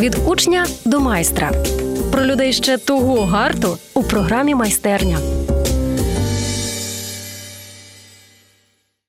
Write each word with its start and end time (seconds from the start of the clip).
Від 0.00 0.14
учня 0.26 0.66
до 0.84 1.00
майстра. 1.00 1.52
Про 2.12 2.24
людей 2.24 2.52
ще 2.52 2.78
того 2.78 3.24
гарту 3.24 3.78
у 3.94 4.02
програмі 4.02 4.54
майстерня. 4.54 5.18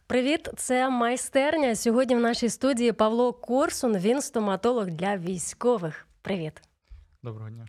Привіт, 0.07 0.49
це 0.57 0.89
майстерня. 0.89 1.75
Сьогодні 1.75 2.15
в 2.15 2.19
нашій 2.19 2.49
студії 2.49 2.91
Павло 2.91 3.33
Корсун. 3.33 3.97
Він 3.97 4.21
стоматолог 4.21 4.85
для 4.85 5.17
військових. 5.17 6.07
Привіт. 6.21 6.61
Доброго 7.23 7.49
дня. 7.49 7.65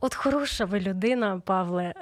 От 0.00 0.14
хороша 0.14 0.64
ви 0.64 0.80
людина, 0.80 1.42
Павле, 1.46 1.94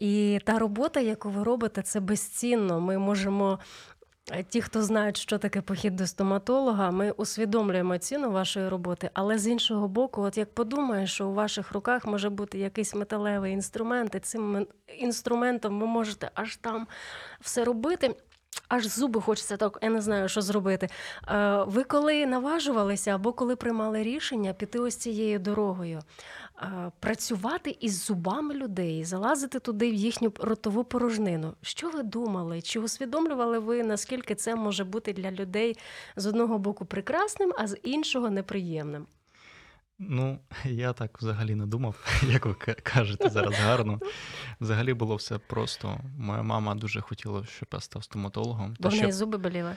і 0.00 0.40
та 0.44 0.58
робота, 0.58 1.00
яку 1.00 1.30
ви 1.30 1.42
робите, 1.42 1.82
це 1.82 2.00
безцінно. 2.00 2.80
Ми 2.80 2.98
можемо. 2.98 3.58
Е, 4.32 4.42
Ті, 4.42 4.62
хто 4.62 4.82
знають, 4.82 5.16
що 5.16 5.38
таке 5.38 5.60
похід 5.60 5.96
до 5.96 6.06
стоматолога, 6.06 6.90
ми 6.90 7.10
усвідомлюємо 7.10 7.98
ціну 7.98 8.30
вашої 8.30 8.68
роботи. 8.68 9.10
Але 9.14 9.38
з 9.38 9.46
іншого 9.46 9.88
боку, 9.88 10.22
от 10.22 10.38
як 10.38 10.54
подумаєш, 10.54 11.12
що 11.12 11.28
у 11.28 11.34
ваших 11.34 11.72
руках 11.72 12.06
може 12.06 12.30
бути 12.30 12.58
якийсь 12.58 12.94
металевий 12.94 13.52
інструмент, 13.52 14.14
і 14.14 14.20
цим 14.20 14.66
інструментом 14.98 15.80
ви 15.80 15.86
можете 15.86 16.30
аж 16.34 16.56
там 16.56 16.86
все 17.40 17.64
робити. 17.64 18.14
Аж 18.68 18.86
зуби 18.86 19.20
хочеться 19.20 19.56
так, 19.56 19.78
я 19.82 19.90
не 19.90 20.00
знаю, 20.00 20.28
що 20.28 20.42
зробити. 20.42 20.88
Е, 21.28 21.64
Ви 21.66 21.84
коли 21.84 22.26
наважувалися 22.26 23.14
або 23.14 23.32
коли 23.32 23.56
приймали 23.56 24.02
рішення 24.02 24.52
піти 24.52 24.78
ось 24.78 24.96
цією 24.96 25.38
дорогою, 25.38 26.00
е, 26.62 26.92
працювати 27.00 27.76
із 27.80 28.04
зубами 28.04 28.54
людей, 28.54 29.04
залазити 29.04 29.58
туди 29.58 29.90
в 29.90 29.94
їхню 29.94 30.32
ротову 30.38 30.84
порожнину. 30.84 31.54
Що 31.62 31.90
ви 31.90 32.02
думали? 32.02 32.62
Чи 32.62 32.80
усвідомлювали 32.80 33.58
ви, 33.58 33.82
наскільки 33.82 34.34
це 34.34 34.54
може 34.56 34.84
бути 34.84 35.12
для 35.12 35.30
людей 35.30 35.78
з 36.16 36.26
одного 36.26 36.58
боку 36.58 36.84
прекрасним, 36.84 37.52
а 37.58 37.66
з 37.66 37.76
іншого 37.82 38.30
неприємним? 38.30 39.06
Ну, 39.98 40.38
я 40.64 40.92
так 40.92 41.18
взагалі 41.18 41.54
не 41.54 41.66
думав, 41.66 42.20
як 42.28 42.46
ви 42.46 42.54
ка- 42.54 42.74
кажете 42.74 43.30
зараз 43.30 43.54
гарно. 43.54 44.00
Взагалі 44.60 44.94
було 44.94 45.16
все 45.16 45.38
просто. 45.38 46.00
Моя 46.18 46.42
мама 46.42 46.74
дуже 46.74 47.00
хотіла, 47.00 47.44
щоб 47.44 47.68
я 47.72 47.80
став 47.80 48.04
стоматологом. 48.04 48.76
Бо 48.80 48.88
в 48.88 48.92
неї 48.92 49.02
щоб, 49.02 49.12
зуби 49.12 49.38
боліли. 49.38 49.76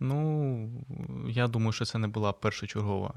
ну, 0.00 0.84
я 1.28 1.48
думаю, 1.48 1.72
що 1.72 1.84
це 1.84 1.98
не 1.98 2.08
була 2.08 2.32
першочергова. 2.32 3.14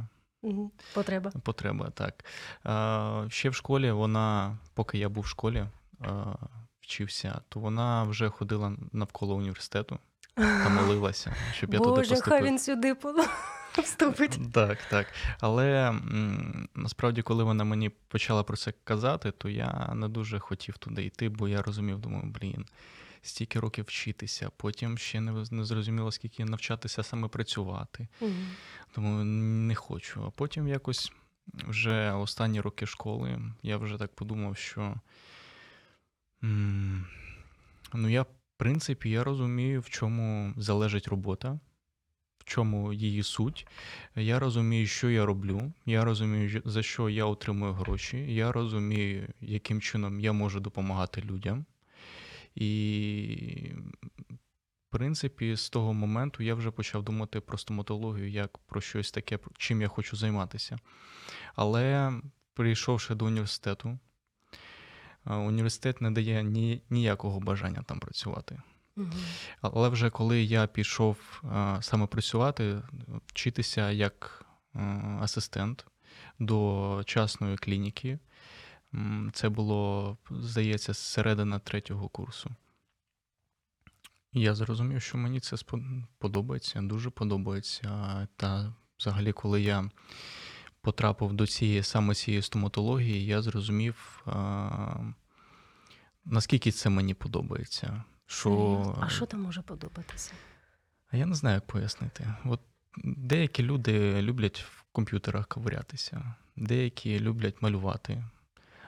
Потреба. 0.94 1.32
потреба. 1.44 1.90
Так. 1.90 2.26
А, 2.64 3.26
ще 3.30 3.50
в 3.50 3.56
школі 3.56 3.92
вона, 3.92 4.58
поки 4.74 4.98
я 4.98 5.10
був 5.10 5.24
в 5.24 5.28
школі, 5.28 5.66
а, 6.02 6.34
вчився, 6.82 7.42
то 7.50 7.60
вона 7.60 8.04
вже 8.04 8.30
ходила 8.30 8.74
навколо 8.92 9.36
університету 9.36 10.00
та 10.36 10.70
молилася, 10.70 11.36
щоб 11.54 11.74
я 11.74 11.80
туди 11.80 11.90
Боже, 11.90 12.10
поступив. 12.10 12.34
хай 12.34 12.44
він 12.44 12.60
сюди 12.60 12.96
вступить. 13.84 14.40
Так, 14.54 14.78
так. 14.90 15.08
Але 15.40 15.94
насправді, 16.76 17.22
коли 17.22 17.44
вона 17.44 17.64
мені 17.64 17.90
почала 17.90 18.44
про 18.44 18.58
це 18.58 18.74
казати, 18.84 19.32
то 19.32 19.50
я 19.50 19.92
не 19.96 20.10
дуже 20.10 20.40
хотів 20.40 20.78
туди 20.78 21.06
йти, 21.06 21.30
бо 21.30 21.48
я 21.48 21.62
розумів, 21.62 22.00
думаю, 22.00 22.24
блін, 22.26 22.66
стільки 23.22 23.60
років 23.60 23.86
вчитися, 23.88 24.50
потім 24.58 24.98
ще 24.98 25.22
не, 25.22 25.46
не 25.52 25.64
зрозуміло, 25.64 26.12
скільки 26.12 26.46
навчатися 26.46 27.04
саме 27.04 27.28
працювати. 27.28 28.08
Мгм. 28.22 28.48
Тому 28.92 29.24
не 29.24 29.76
хочу. 29.76 30.24
А 30.28 30.30
потім 30.30 30.68
якось 30.68 31.12
вже 31.54 32.12
останні 32.12 32.62
роки 32.62 32.86
школи 32.86 33.42
я 33.64 33.78
вже 33.78 33.98
так 33.98 34.16
подумав, 34.16 34.58
що 34.58 34.96
ну 37.94 38.10
я, 38.10 38.26
принципі, 38.60 39.10
я 39.10 39.24
розумію, 39.24 39.82
в 39.82 39.90
чому 39.90 40.54
залежить 40.58 41.08
робота, 41.08 41.60
в 42.38 42.44
чому 42.44 42.94
її 42.94 43.24
суть. 43.24 43.68
Я 44.16 44.40
розумію, 44.40 44.88
що 44.88 45.10
я 45.10 45.26
роблю, 45.26 45.74
я 45.86 46.06
розумію, 46.06 46.62
за 46.66 46.84
що 46.84 47.10
я 47.10 47.26
отримую 47.26 47.74
гроші, 47.74 48.18
я 48.18 48.52
розумію, 48.52 49.28
яким 49.42 49.82
чином 49.82 50.20
я 50.20 50.34
можу 50.34 50.60
допомагати 50.60 51.22
людям. 51.22 51.66
І 52.56 53.72
в 54.90 54.92
принципі, 54.92 55.56
з 55.56 55.70
того 55.70 55.94
моменту 55.94 56.44
я 56.44 56.56
вже 56.56 56.72
почав 56.72 57.04
думати 57.04 57.40
про 57.40 57.58
стоматологію 57.58 58.30
як 58.30 58.58
про 58.58 58.82
щось 58.82 59.12
таке, 59.12 59.40
чим 59.58 59.82
я 59.82 59.88
хочу 59.88 60.16
займатися. 60.16 60.80
Але 61.56 62.14
прийшовши 62.54 63.16
до 63.16 63.26
університету, 63.26 64.00
університет 65.38 66.02
не 66.02 66.12
дає 66.12 66.44
ні, 66.44 66.82
ніякого 66.90 67.40
бажання 67.40 67.84
там 67.86 68.00
працювати. 68.00 68.62
Мгм. 68.96 69.12
Але 69.62 69.90
вже 69.90 70.10
коли 70.10 70.44
я 70.44 70.68
пішов 70.68 71.42
а, 71.52 71.78
саме 71.82 72.08
працювати, 72.08 72.82
вчитися 73.26 73.92
як 73.92 74.46
а, 74.74 74.80
асистент 75.22 75.86
до 76.40 77.02
частної 77.06 77.58
клініки, 77.58 78.20
це 79.34 79.50
було, 79.50 80.18
здається, 80.30 80.94
середина 80.94 81.60
третього 81.60 82.10
курсу. 82.10 82.50
Я 84.34 84.56
зрозумів, 84.56 85.02
що 85.02 85.18
мені 85.18 85.40
це 85.40 85.56
подобається, 86.18 86.82
дуже 86.82 87.10
подобається. 87.10 88.28
Та 88.36 88.74
взагалі, 89.00 89.32
коли 89.32 89.62
я 89.62 89.90
потрапив 90.82 91.34
до 91.34 91.48
цієї 91.48 91.84
саме 91.84 92.16
цієї 92.16 92.42
стоматології, 92.42 93.26
я 93.26 93.42
зрозумів, 93.42 94.26
наскільки 96.30 96.72
це 96.72 96.90
мені 96.90 97.14
подобається. 97.14 98.04
Що... 98.26 98.98
А 99.02 99.10
що 99.10 99.26
там 99.26 99.42
може 99.42 99.62
подобатися? 99.62 100.32
А 101.12 101.18
я 101.18 101.26
не 101.26 101.36
знаю, 101.36 101.56
як 101.56 101.66
пояснити. 101.66 102.34
От 102.46 102.62
деякі 103.04 103.64
люди 103.64 104.22
люблять 104.22 104.60
в 104.60 104.84
комп'ютерах 104.92 105.48
ковирятися, 105.48 106.36
деякі 106.56 107.20
люблять 107.20 107.62
малювати. 107.62 108.24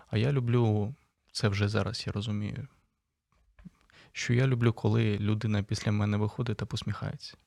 А 0.10 0.18
я 0.18 0.32
люблю 0.32 0.96
це 1.32 1.48
вже 1.48 1.68
зараз, 1.68 2.04
я 2.08 2.14
розумію. 2.14 2.68
Що 4.12 4.34
я 4.34 4.48
люблю, 4.48 4.74
коли 4.74 5.18
людина 5.18 5.64
після 5.64 5.92
мене 5.92 6.18
виходить 6.18 6.58
та 6.58 6.66
посміхається. 6.66 7.38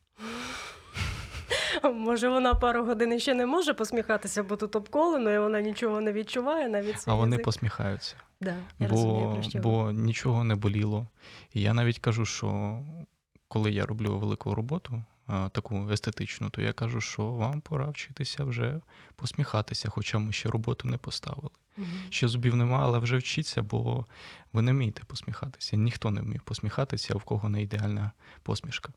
Може, 1.93 2.29
вона 2.29 2.55
пару 2.55 2.85
годин 2.85 3.21
ще 3.21 3.35
не 3.35 3.47
може 3.47 3.75
посміхатися, 3.75 4.43
бо 4.43 4.57
тут 4.57 4.77
обколено, 4.77 5.31
і 5.31 5.39
вона 5.39 5.61
нічого 5.61 6.01
не 6.01 6.13
відчуває 6.13 6.69
навіть 6.69 7.01
свій 7.01 7.13
А 7.13 7.15
вони 7.15 7.31
язик. 7.37 7.45
посміхаються. 7.45 8.15
Да, 8.41 8.55
я 8.79 8.89
Бо, 8.89 9.29
ви. 9.55 9.61
бо 9.61 9.91
нічого 9.93 10.45
не 10.45 10.55
боліло. 10.55 11.07
І 11.53 11.61
я 11.61 11.75
навіть 11.75 11.99
кажу, 11.99 12.25
що 12.27 12.79
коли 13.49 13.73
я 13.73 13.87
роблю 13.87 14.19
велику 14.19 14.55
роботу, 14.55 15.03
таку 15.53 15.91
естетичну, 15.91 16.51
то 16.51 16.63
я 16.63 16.73
кажу, 16.73 17.01
що 17.01 17.27
вам 17.27 17.61
пора 17.61 17.87
вчитися 17.91 18.45
вже 18.45 18.81
посміхатися, 19.17 19.89
хоча 19.89 20.19
ми 20.19 20.33
ще 20.33 20.49
роботу 20.49 20.89
не 20.89 20.97
поставили. 20.97 21.51
Мгм. 21.77 21.89
Ще 22.11 22.29
зубів 22.29 22.57
нема, 22.57 22.79
але 22.83 22.99
вже 22.99 23.17
вчіться, 23.17 23.63
бо 23.63 24.07
ви 24.53 24.63
не 24.63 24.73
вмієте 24.73 25.03
посміхатися. 25.07 25.77
Ніхто 25.77 26.11
не 26.11 26.21
вміє 26.21 26.41
посміхатися, 26.45 27.15
а 27.15 27.17
в 27.17 27.23
кого 27.23 27.49
не 27.49 27.63
ідеальна 27.63 28.11
посмішка. 28.43 28.93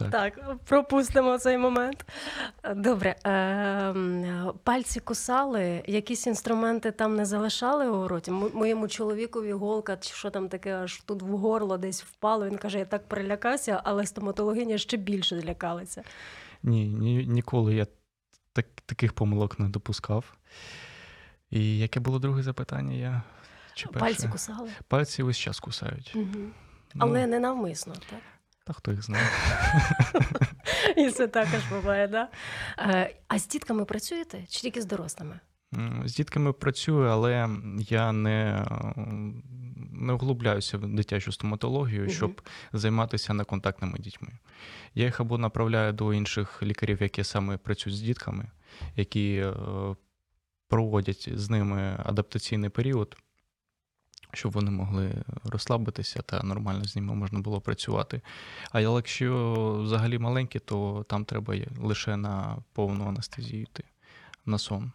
Так. 0.00 0.10
Так, 0.10 0.58
пропустимо 0.64 1.38
цей 1.38 1.58
момент. 1.58 2.06
Добре. 2.74 3.16
ем, 3.24 4.52
Пальці 4.64 5.00
кусали, 5.00 5.82
якісь 5.86 6.26
інструменти 6.26 6.90
там 6.90 7.16
не 7.16 7.24
залишали 7.24 7.88
у 7.88 8.08
роті. 8.08 8.30
Моєму 8.30 8.88
чоловікові 8.88 9.52
голка, 9.52 9.96
чи 9.96 10.14
що 10.14 10.30
там 10.30 10.48
таке, 10.48 10.74
аж 10.74 11.02
тут 11.06 11.22
в 11.22 11.36
горло 11.36 11.78
десь 11.78 12.02
впало. 12.02 12.46
Він 12.46 12.58
каже, 12.58 12.78
я 12.78 12.84
так 12.84 13.08
перелякався, 13.08 13.80
але 13.84 14.06
стоматологиня 14.06 14.78
ще 14.78 14.96
більше 14.96 15.40
злякалася. 15.40 16.02
Ні, 16.62 16.88
ні, 16.88 17.26
ніколи 17.26 17.74
я 17.74 17.86
так, 18.52 18.66
таких 18.86 19.12
помилок 19.12 19.58
не 19.58 19.68
допускав. 19.68 20.24
І 21.50 21.78
яке 21.78 22.00
було 22.00 22.18
друге 22.18 22.42
запитання? 22.42 22.94
Я... 22.94 23.22
Чи 23.74 23.86
перше? 23.86 24.00
Пальці 24.00 24.28
кусали. 24.28 24.70
Пальці 24.88 25.22
весь 25.22 25.38
час 25.38 25.60
кусають. 25.60 26.12
Угу. 26.16 26.26
Ну, 26.94 27.04
Але 27.04 27.26
не 27.26 27.38
навмисно, 27.38 27.94
так? 27.94 28.20
Та 28.66 28.72
хто 28.72 28.90
їх 28.90 29.02
знає. 29.02 29.24
І 30.96 31.10
це 31.10 31.28
також 31.28 31.60
буває, 31.70 32.08
да? 32.08 32.28
Е, 32.78 33.14
А 33.28 33.38
з 33.38 33.48
дітками 33.48 33.84
працюєте 33.84 34.44
чи 34.48 34.60
тільки 34.60 34.82
з 34.82 34.84
дорослими? 34.86 35.40
З 36.04 36.14
дітками 36.14 36.52
працюю, 36.52 37.08
але 37.08 37.48
я 37.78 38.12
не, 38.12 38.66
не 39.92 40.12
углубляюся 40.12 40.78
в 40.78 40.86
дитячу 40.86 41.32
стоматологію, 41.32 42.02
Мгм. 42.02 42.10
щоб 42.10 42.42
займатися 42.72 43.34
неконтактними 43.34 43.98
дітьми. 43.98 44.28
Я 44.94 45.04
їх 45.04 45.20
або 45.20 45.38
направляю 45.38 45.92
до 45.92 46.14
інших 46.14 46.62
лікарів, 46.62 47.02
які 47.02 47.24
саме 47.24 47.56
працюють 47.56 47.98
з 47.98 48.00
дітками, 48.00 48.46
які 48.96 49.34
е, 49.36 49.54
проводять 50.68 51.28
з 51.34 51.50
ними 51.50 51.96
адаптаційний 52.04 52.70
період, 52.70 53.16
щоб 54.32 54.52
вони 54.52 54.70
могли 54.70 55.12
розслабитися 55.44 56.22
та 56.22 56.42
нормально 56.42 56.84
з 56.84 56.96
ними 56.96 57.14
можна 57.14 57.40
було 57.40 57.60
працювати. 57.60 58.20
А 58.70 58.80
якщо 58.80 59.80
взагалі 59.84 60.18
маленькі, 60.18 60.58
то 60.58 61.04
там 61.08 61.24
треба 61.24 61.54
лише 61.78 62.16
на 62.16 62.56
повну 62.72 63.08
анестезію 63.08 63.62
йти, 63.62 63.84
на 64.46 64.58
сон. 64.58 64.92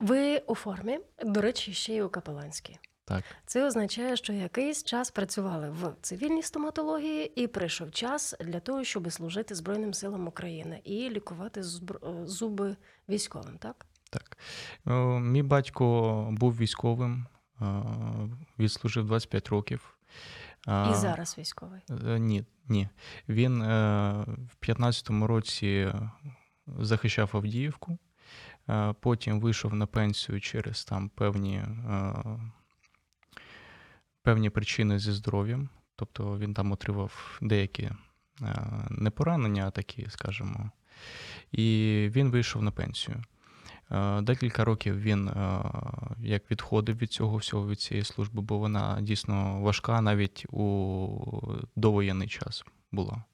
Ви 0.00 0.38
у 0.38 0.54
формі, 0.54 0.98
до 1.24 1.40
речі, 1.40 1.72
ще 1.72 1.94
й 1.94 2.00
у 2.00 2.08
капеланській. 2.08 2.78
Так. 3.04 3.24
Це 3.46 3.66
означає, 3.66 4.16
що 4.16 4.32
якийсь 4.32 4.84
час 4.84 5.10
працювали 5.10 5.70
в 5.70 5.94
цивільній 6.02 6.42
стоматології, 6.42 7.42
і 7.42 7.46
прийшов 7.46 7.90
час 7.90 8.34
для 8.40 8.60
того, 8.60 8.84
щоб 8.84 9.12
служити 9.12 9.54
Збройним 9.54 9.94
силам 9.94 10.28
України 10.28 10.80
і 10.84 11.10
лікувати 11.10 11.62
зуби 12.24 12.76
військовим, 13.08 13.58
так? 13.58 13.86
Так. 14.10 14.38
Е, 14.86 15.20
Мій 15.20 15.42
батько 15.42 16.28
був 16.30 16.56
військовим, 16.56 17.26
е, 17.60 17.64
відслужив 18.58 19.06
25 19.06 19.48
років. 19.48 19.94
І 20.66 20.70
Е, 20.70 20.94
зараз 20.94 21.38
військовий. 21.38 21.80
Ні, 22.18 22.44
ні. 22.68 22.88
Він 23.28 23.62
в 23.62 24.56
15-му 24.60 25.26
році 25.26 25.92
захищав 26.78 27.30
Авдіївку, 27.32 27.98
потім 29.00 29.40
вийшов 29.40 29.74
на 29.74 29.86
пенсію 29.86 30.40
через 30.40 30.84
там 30.84 31.08
певні, 31.08 31.62
певні 34.22 34.50
причини 34.50 34.98
зі 34.98 35.12
здоров'ям. 35.12 35.68
Тобто 35.96 36.38
він 36.38 36.54
там 36.54 36.72
отримав 36.72 37.38
деякі 37.42 37.90
не 38.90 39.10
поранення, 39.10 39.66
а 39.66 39.70
такі, 39.70 40.06
скажімо. 40.10 40.70
І 41.52 42.08
він 42.12 42.30
вийшов 42.30 42.62
на 42.62 42.70
пенсію. 42.70 43.22
Е, 43.90 44.20
Декілька 44.20 44.64
років 44.64 45.00
він 45.00 45.28
е, 45.28 45.62
як 46.20 46.50
відходив 46.50 46.96
від 46.96 47.12
цього 47.12 47.36
всього 47.36 47.68
від 47.68 47.80
цієї 47.80 48.04
служби, 48.04 48.42
бо 48.42 48.58
вона 48.58 48.98
дійсно 49.00 49.60
важка 49.60 50.00
навіть 50.00 50.46
у 50.50 51.08
довоєнний 51.76 52.28
час 52.28 52.64
була. 52.92 53.24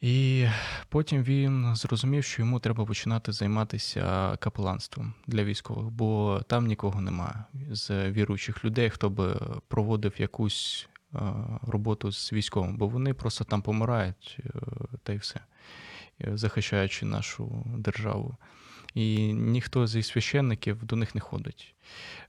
І 0.00 0.46
потім 0.88 1.22
він 1.22 1.76
зрозумів, 1.76 2.24
що 2.24 2.42
йому 2.42 2.60
треба 2.60 2.84
починати 2.84 3.32
займатися 3.32 4.36
капеланством 4.40 5.14
для 5.26 5.44
військових, 5.44 5.86
бо 5.86 6.40
там 6.46 6.66
нікого 6.66 7.00
немає 7.00 7.44
з 7.70 8.10
віруючих 8.10 8.64
людей, 8.64 8.90
хто 8.90 9.10
би 9.10 9.40
проводив 9.68 10.14
якусь 10.18 10.88
е, 11.14 11.18
роботу 11.62 12.12
з 12.12 12.32
військовим, 12.32 12.76
бо 12.76 12.86
вони 12.86 13.14
просто 13.14 13.44
там 13.44 13.62
помирають 13.62 14.38
та 15.02 15.12
й 15.12 15.16
все, 15.16 15.40
захищаючи 16.20 17.06
нашу 17.06 17.64
державу. 17.76 18.36
І 18.94 19.32
ніхто 19.32 19.86
зі 19.86 20.02
священників 20.02 20.84
до 20.84 20.96
них 20.96 21.14
не 21.14 21.20
ходить. 21.20 21.74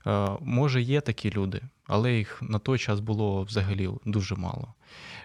Е, 0.06 0.28
Може, 0.40 0.82
є 0.82 1.00
такі 1.00 1.30
люди, 1.30 1.60
але 1.86 2.12
їх 2.12 2.42
на 2.42 2.58
той 2.58 2.78
час 2.78 3.00
було 3.00 3.42
взагалі 3.42 3.90
дуже 4.04 4.34
мало. 4.34 4.74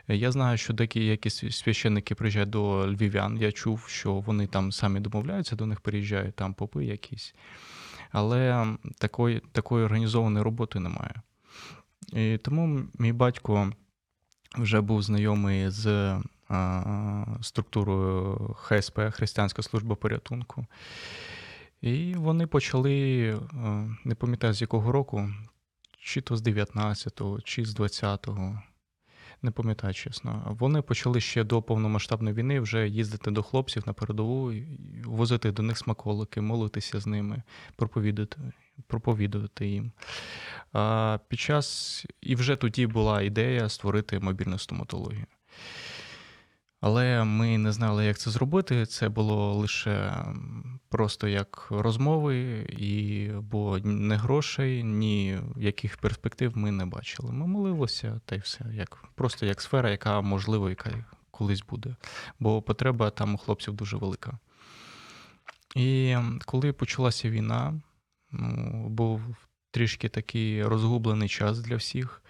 Е, 0.07 0.15
Я 0.15 0.31
знаю, 0.31 0.57
що 0.57 0.73
деякі 0.73 1.06
якісь 1.06 1.57
священники 1.57 2.15
приїжджають 2.15 2.50
до 2.50 2.88
львів'ян. 2.88 3.38
Я 3.38 3.51
чув, 3.51 3.85
що 3.88 4.13
вони 4.13 4.47
там 4.47 4.71
самі 4.71 5.00
домовляються, 5.00 5.56
до 5.56 5.65
них 5.65 5.81
приїжджають 5.81 6.35
там 6.35 6.53
попи 6.53 6.85
якісь. 6.85 7.35
Але 8.11 8.68
такої, 8.97 9.41
такої 9.51 9.85
організованої 9.85 10.44
роботи 10.44 10.79
немає. 10.79 11.21
І 12.13 12.38
тому 12.38 12.83
мій 13.00 13.13
батько 13.13 13.71
вже 14.57 14.81
був 14.81 15.01
знайомий 15.01 15.69
з 15.69 15.85
е, 15.85 16.21
структурою 17.42 18.36
ХСП 18.57 19.00
Християнська 19.12 19.62
служба 19.62 19.95
порятунку. 19.95 20.65
І 21.81 22.13
вони 22.13 22.47
почали, 22.47 23.39
не 24.03 24.15
пам'ятаю 24.15 24.53
з 24.53 24.62
якого 24.62 24.92
року, 24.92 25.30
чи 26.00 26.21
то 26.21 26.38
з 26.38 26.42
19-го, 26.42 27.42
чи 27.42 27.65
з 27.65 27.80
20-го. 27.80 28.62
Не 29.42 29.51
пам'ятаю 29.51 29.94
чесно. 29.94 30.56
Вони 30.59 30.81
почали 30.81 31.21
ще 31.21 31.44
до 31.44 31.62
повномасштабної 31.62 32.36
війни 32.36 32.59
вже 32.59 32.88
їздити 32.88 33.31
до 33.31 33.44
хлопців 33.44 33.83
на 33.88 33.94
передову, 33.94 34.53
возити 35.06 35.51
до 35.51 35.63
них 35.63 35.77
смаколики, 35.77 36.42
молитися 36.42 37.00
з 37.00 37.07
ними, 37.07 37.44
проповідати, 37.75 38.38
проповідувати 38.88 39.68
їм. 39.68 39.92
А 40.74 41.19
під 41.27 41.39
час 41.39 42.06
і 42.21 42.36
вже 42.36 42.56
тоді 42.56 42.88
була 42.88 43.21
ідея 43.21 43.69
створити 43.69 44.19
мобільну 44.19 44.59
стоматологію. 44.59 45.25
Але 46.81 47.24
ми 47.24 47.57
не 47.57 47.72
знали, 47.72 48.06
як 48.06 48.18
це 48.18 48.31
зробити. 48.31 48.86
Це 48.86 49.10
було 49.10 49.54
лише 49.54 50.25
просто 50.89 51.27
як 51.27 51.68
розмови, 51.69 52.68
і 52.69 53.30
бо 53.39 53.77
ні 53.77 54.16
грошей, 54.16 54.83
ні 54.83 55.39
яких 55.57 55.98
перспектив 55.98 56.57
ми 56.57 56.72
не 56.72 56.86
бачили. 56.86 57.31
Ми 57.31 57.48
молилися 57.48 58.22
та 58.25 58.36
й 58.36 58.39
все, 58.39 58.66
як 58.74 59.04
просто 59.16 59.45
як 59.45 59.62
сфера, 59.62 59.92
яка 59.92 60.22
можливо, 60.22 60.69
яка 60.69 61.06
колись 61.31 61.63
буде. 61.63 61.95
Бо 62.39 62.62
потреба 62.62 63.10
там 63.10 63.36
у 63.36 63.38
хлопців 63.38 63.74
дуже 63.74 63.98
велика. 63.98 64.39
І 65.75 66.18
коли 66.45 66.74
почалася 66.74 67.30
війна, 67.30 67.81
ну, 68.31 68.89
був 68.89 69.21
трішки 69.71 70.10
такий 70.10 70.66
розгублений 70.66 71.30
час 71.30 71.60
для 71.60 71.75
всіх. 71.75 72.21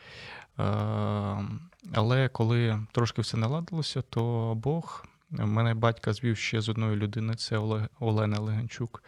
Але 1.94 2.30
коли 2.30 2.86
трошки 2.92 3.22
все 3.22 3.38
наладилося, 3.38 4.02
то 4.02 4.54
Бог 4.56 5.06
мене 5.30 5.74
батька 5.74 6.14
звів 6.14 6.38
ще 6.38 6.62
з 6.62 6.70
одної 6.70 6.96
людини, 6.96 7.36
це 7.36 7.58
Оле- 7.58 7.88
Олена 8.00 8.40
Легенчук. 8.40 9.04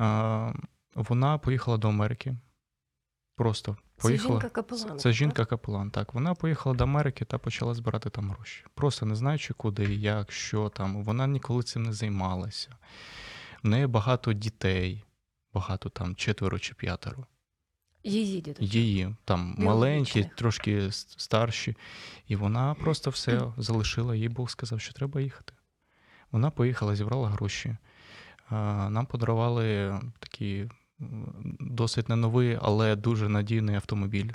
Е, 0.00 0.54
Вона 0.94 1.38
поїхала 1.38 1.76
до 1.76 1.88
Америки. 1.88 2.36
Просто 3.36 3.76
поїхала. 3.96 4.40
Це 4.40 4.40
жінка 4.42 4.48
капелан. 4.62 4.98
Це 4.98 5.12
жінка 5.12 5.44
капелан, 5.44 5.90
так. 5.90 6.14
Вона 6.14 6.34
поїхала 6.34 6.74
до 6.76 6.84
Америки 6.84 7.24
та 7.24 7.38
почала 7.38 7.74
збирати 7.74 8.10
там 8.10 8.30
гроші. 8.30 8.64
Просто 8.74 9.06
не 9.06 9.14
знаючи 9.14 9.54
куди, 9.54 9.94
як, 9.94 10.32
що 10.32 10.68
там. 10.68 11.02
Вона 11.04 11.26
ніколи 11.26 11.62
цим 11.62 11.82
не 11.82 11.92
займалася. 11.92 12.76
В 13.62 13.68
неї 13.68 13.86
багато 13.86 14.32
дітей, 14.32 15.04
багато 15.54 15.88
там 15.88 16.16
четверо 16.16 16.58
чи 16.58 16.74
п'ятеро. 16.74 17.26
Її 18.06 18.40
дідусь. 18.40 18.74
Її 18.74 19.14
там 19.24 19.54
маленькі, 19.58 20.30
трошки 20.36 20.92
старші. 20.92 21.76
І 22.28 22.36
вона 22.36 22.74
просто 22.74 23.10
все 23.10 23.52
залишила. 23.56 24.14
Їй 24.16 24.28
Бог 24.28 24.50
сказав, 24.50 24.80
що 24.80 24.92
треба 24.92 25.20
їхати. 25.20 25.52
Вона 26.32 26.50
поїхала, 26.50 26.96
зібрала 26.96 27.28
гроші. 27.28 27.76
Нам 28.50 29.06
подарували 29.06 30.00
такий 30.18 30.70
досить 31.60 32.08
не 32.08 32.16
новий, 32.16 32.58
але 32.62 32.96
дуже 32.96 33.28
надійний 33.28 33.76
автомобіль. 33.76 34.30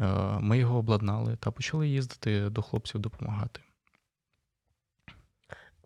Е, 0.00 0.06
Ми 0.40 0.58
його 0.58 0.78
обладнали 0.78 1.36
та 1.36 1.50
почали 1.50 1.88
їздити 1.88 2.50
до 2.50 2.62
хлопців 2.62 3.00
допомагати. 3.00 3.60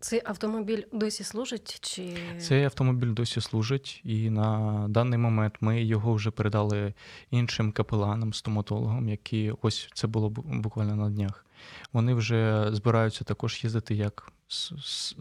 Цей 0.01 0.21
автомобіль 0.25 0.83
досі 0.91 1.23
служить 1.23 1.79
чи 1.81 2.17
Цей 2.39 2.63
автомобіль 2.65 3.13
досі 3.13 3.41
служить, 3.41 4.01
і 4.03 4.29
на 4.29 4.85
даний 4.89 5.19
момент 5.19 5.53
ми 5.61 5.83
його 5.83 6.13
вже 6.13 6.31
передали 6.31 6.93
іншим 7.31 7.71
капеланам, 7.71 8.33
стоматологам, 8.33 9.09
які 9.09 9.53
ось 9.61 9.89
це 9.93 10.07
було 10.07 10.29
бу- 10.29 10.41
буквально 10.61 10.95
на 10.95 11.09
днях. 11.09 11.45
Вони 11.93 12.13
вже 12.13 12.69
збираються 12.71 13.23
також 13.23 13.63
їздити 13.63 13.95
як 13.95 14.31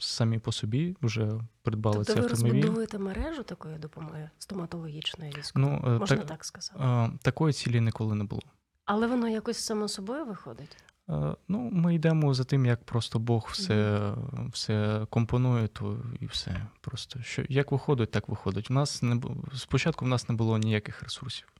самі 0.00 0.38
по 0.38 0.52
собі, 0.52 0.97
вже 1.02 1.30
придбали 1.62 1.97
тобто 1.97 2.12
цей 2.12 2.23
ви 2.23 2.28
розбудовуєте 2.28 2.99
мережу 2.99 3.42
такої 3.42 3.78
допомоги 3.78 4.30
стоматологічної 4.38 5.32
військової? 5.38 5.73
Ну, 5.82 5.88
е, 5.94 5.99
Можна 5.99 6.16
так- 6.16 6.26
так 6.26 6.44
сказати. 6.44 6.78
Е, 6.85 7.11
Такої 7.23 7.52
цілі 7.52 7.80
ніколи 7.80 8.14
не 8.14 8.25
було. 8.25 8.42
Але 8.85 9.06
воно 9.06 9.28
якось 9.28 9.58
само 9.58 9.88
собою 9.88 10.25
виходить. 10.25 10.76
Е, 11.11 11.35
Ну, 11.49 11.71
ми 11.73 11.95
йдемо 11.95 12.35
за 12.35 12.45
тим, 12.45 12.67
як 12.67 12.85
просто 12.85 13.19
Бог 13.19 13.49
все, 13.53 14.12
все 14.53 15.07
компонує, 15.11 15.69
то 15.69 15.97
і 16.21 16.27
все. 16.27 16.67
Просто 16.81 17.23
що 17.23 17.45
як 17.49 17.73
виходить, 17.73 18.11
так 18.11 18.29
виходить. 18.29 18.71
У 18.71 18.75
нас 18.75 19.03
не 19.03 19.21
спочатку 19.57 20.05
в 20.05 20.09
нас 20.09 20.29
не 20.29 20.35
було 20.35 20.59
ніяких 20.59 21.03
ресурсів, 21.03 21.53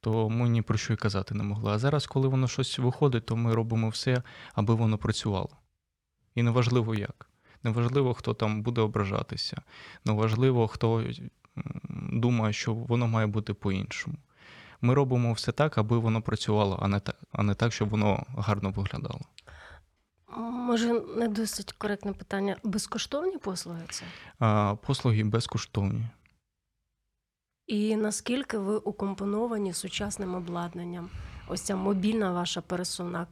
то 0.00 0.28
ми 0.28 0.48
ні 0.48 0.62
про 0.62 0.78
що 0.78 0.92
й 0.92 0.96
казати 0.96 1.34
не 1.34 1.44
могли. 1.44 1.72
А 1.72 1.78
зараз, 1.78 2.06
коли 2.06 2.28
воно 2.28 2.48
щось 2.48 2.78
виходить, 2.78 3.26
то 3.26 3.36
ми 3.36 3.54
робимо 3.54 3.88
все, 3.88 4.22
аби 4.54 4.74
воно 4.74 4.98
працювало. 4.98 5.56
І 6.34 6.42
неважливо 6.42 6.94
як. 6.94 7.28
Неважливо, 7.62 8.14
хто 8.14 8.34
там 8.34 8.62
буде 8.62 8.80
ображатися, 8.80 9.62
неважливо, 10.04 10.68
хто 10.68 11.04
думає, 12.12 12.52
що 12.52 12.74
воно 12.74 13.06
має 13.06 13.26
бути 13.26 13.54
по-іншому. 13.54 14.16
Ми 14.82 14.94
робимо 14.94 15.32
все 15.32 15.52
так, 15.52 15.78
аби 15.78 15.98
воно 15.98 16.22
працювало, 16.22 16.78
а 16.82 16.88
не 16.88 17.00
так, 17.00 17.16
а 17.32 17.42
не 17.42 17.54
так, 17.54 17.72
щоб 17.72 17.88
воно 17.88 18.26
гарно 18.36 18.70
виглядало. 18.70 19.20
Може, 20.38 21.00
не 21.16 21.28
досить 21.28 21.72
коректне 21.72 22.12
питання. 22.12 22.56
Безкоштовні 22.64 23.38
послуги 23.38 23.82
це? 23.90 24.04
А, 24.38 24.74
послуги 24.74 25.24
безкоштовні. 25.24 26.06
І 27.66 27.96
наскільки 27.96 28.58
ви 28.58 28.76
укомпоновані 28.76 29.72
сучасним 29.72 30.34
обладнанням? 30.34 31.10
Ось 31.48 31.60
ця 31.60 31.76
мобільна 31.76 32.32
ваша 32.32 32.60
пересувна 32.60 33.26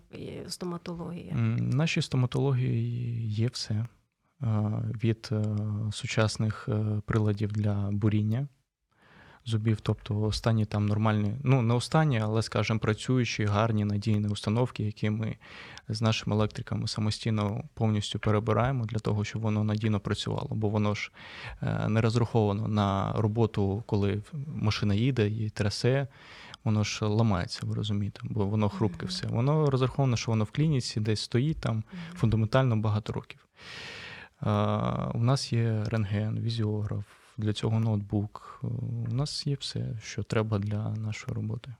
стоматологія. 0.48 1.34
Нашій 1.58 2.02
стоматології 2.02 3.28
є 3.28 3.48
все. 3.48 3.86
Від 5.04 5.28
е, 5.32 5.44
сучасних 5.92 6.68
е, 6.68 7.02
приладів 7.06 7.52
для 7.52 7.90
буріння 7.92 8.48
зубів, 9.50 9.80
тобто 9.80 10.20
останні 10.20 10.64
там 10.64 10.86
нормальні, 10.86 11.34
ну 11.44 11.62
не 11.62 11.74
останні, 11.74 12.20
але, 12.20 12.42
скажімо, 12.42 12.78
працюючі, 12.78 13.44
гарні, 13.44 13.84
надійні 13.84 14.28
установки, 14.28 14.82
які 14.82 15.10
ми 15.10 15.36
з 15.88 16.02
нашими 16.02 16.36
електриками 16.36 16.88
самостійно 16.88 17.64
повністю 17.74 18.18
перебираємо 18.18 18.84
для 18.84 18.98
того, 18.98 19.24
щоб 19.24 19.42
воно 19.42 19.64
надійно 19.64 20.00
працювало. 20.00 20.48
Бо 20.50 20.68
воно 20.68 20.94
ж 20.94 21.12
е, 21.62 21.88
не 21.88 22.00
розраховано 22.00 22.68
на 22.68 23.12
роботу, 23.12 23.82
коли 23.86 24.22
машина 24.46 24.94
їде 24.94 25.28
і 25.28 25.50
трясе. 25.50 26.06
Воно 26.64 26.84
ж 26.84 27.04
ламається, 27.04 27.60
ви 27.62 27.74
розумієте, 27.74 28.20
бо 28.24 28.46
воно 28.46 28.68
хрупке 28.68 29.06
все. 29.06 29.26
Воно 29.26 29.70
розраховано, 29.70 30.16
що 30.16 30.32
воно 30.32 30.44
в 30.44 30.50
клініці 30.50 31.00
десь 31.00 31.20
стоїть 31.20 31.60
там 31.60 31.84
фундаментально 32.14 32.76
багато 32.76 33.12
років. 33.12 33.46
Е, 34.42 34.50
У 35.14 35.18
нас 35.18 35.52
є 35.52 35.84
рентген, 35.84 36.40
візіограф, 36.40 37.04
для 37.40 37.52
цього 37.52 37.80
ноутбук. 37.80 38.60
Е, 38.64 38.66
У 39.10 39.14
нас 39.14 39.46
є 39.46 39.56
все, 39.60 39.98
що 40.02 40.22
треба 40.22 40.58
для 40.58 40.90
нашої 40.90 41.34
роботи. 41.34 41.74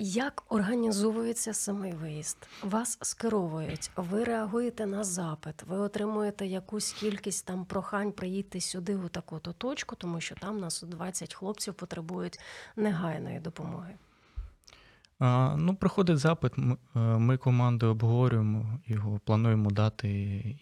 Як 0.00 0.44
організовується 0.48 1.54
самий 1.54 1.92
виїзд? 1.92 2.36
Вас 2.62 2.98
скеровують, 3.02 3.90
ви 3.96 4.24
реагуєте 4.24 4.86
на 4.86 5.04
запит, 5.04 5.62
ви 5.62 5.78
отримуєте 5.78 6.46
якусь 6.46 6.92
кількість 6.92 7.46
там 7.46 7.64
прохань 7.64 8.12
приїти 8.12 8.60
сюди 8.60 8.96
у 8.96 9.08
таку-то 9.08 9.52
точку, 9.52 9.96
тому 9.96 10.20
що 10.20 10.34
там 10.34 10.60
нас 10.60 10.82
20 10.82 11.34
хлопців 11.34 11.74
потребують 11.74 12.40
негайної 12.76 13.40
допомоги. 13.40 13.94
А, 15.20 15.56
Ну, 15.58 15.74
приходить 15.74 16.18
запит, 16.18 16.58
м- 16.58 16.78
е, 16.96 16.98
ми 16.98 17.36
командою 17.36 17.92
обговорюємо 17.92 18.78
його, 18.86 19.18
плануємо 19.24 19.70
дати 19.70 20.08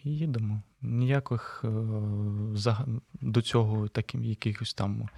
і 0.03 0.09
їдемо. 0.09 0.61
Ніяких 0.81 1.61
е, 1.63 1.67
заг- 2.53 3.01
до 3.21 3.41
цього 3.41 3.87
таким 3.87 4.23
якихось 4.23 4.73
там 4.73 5.09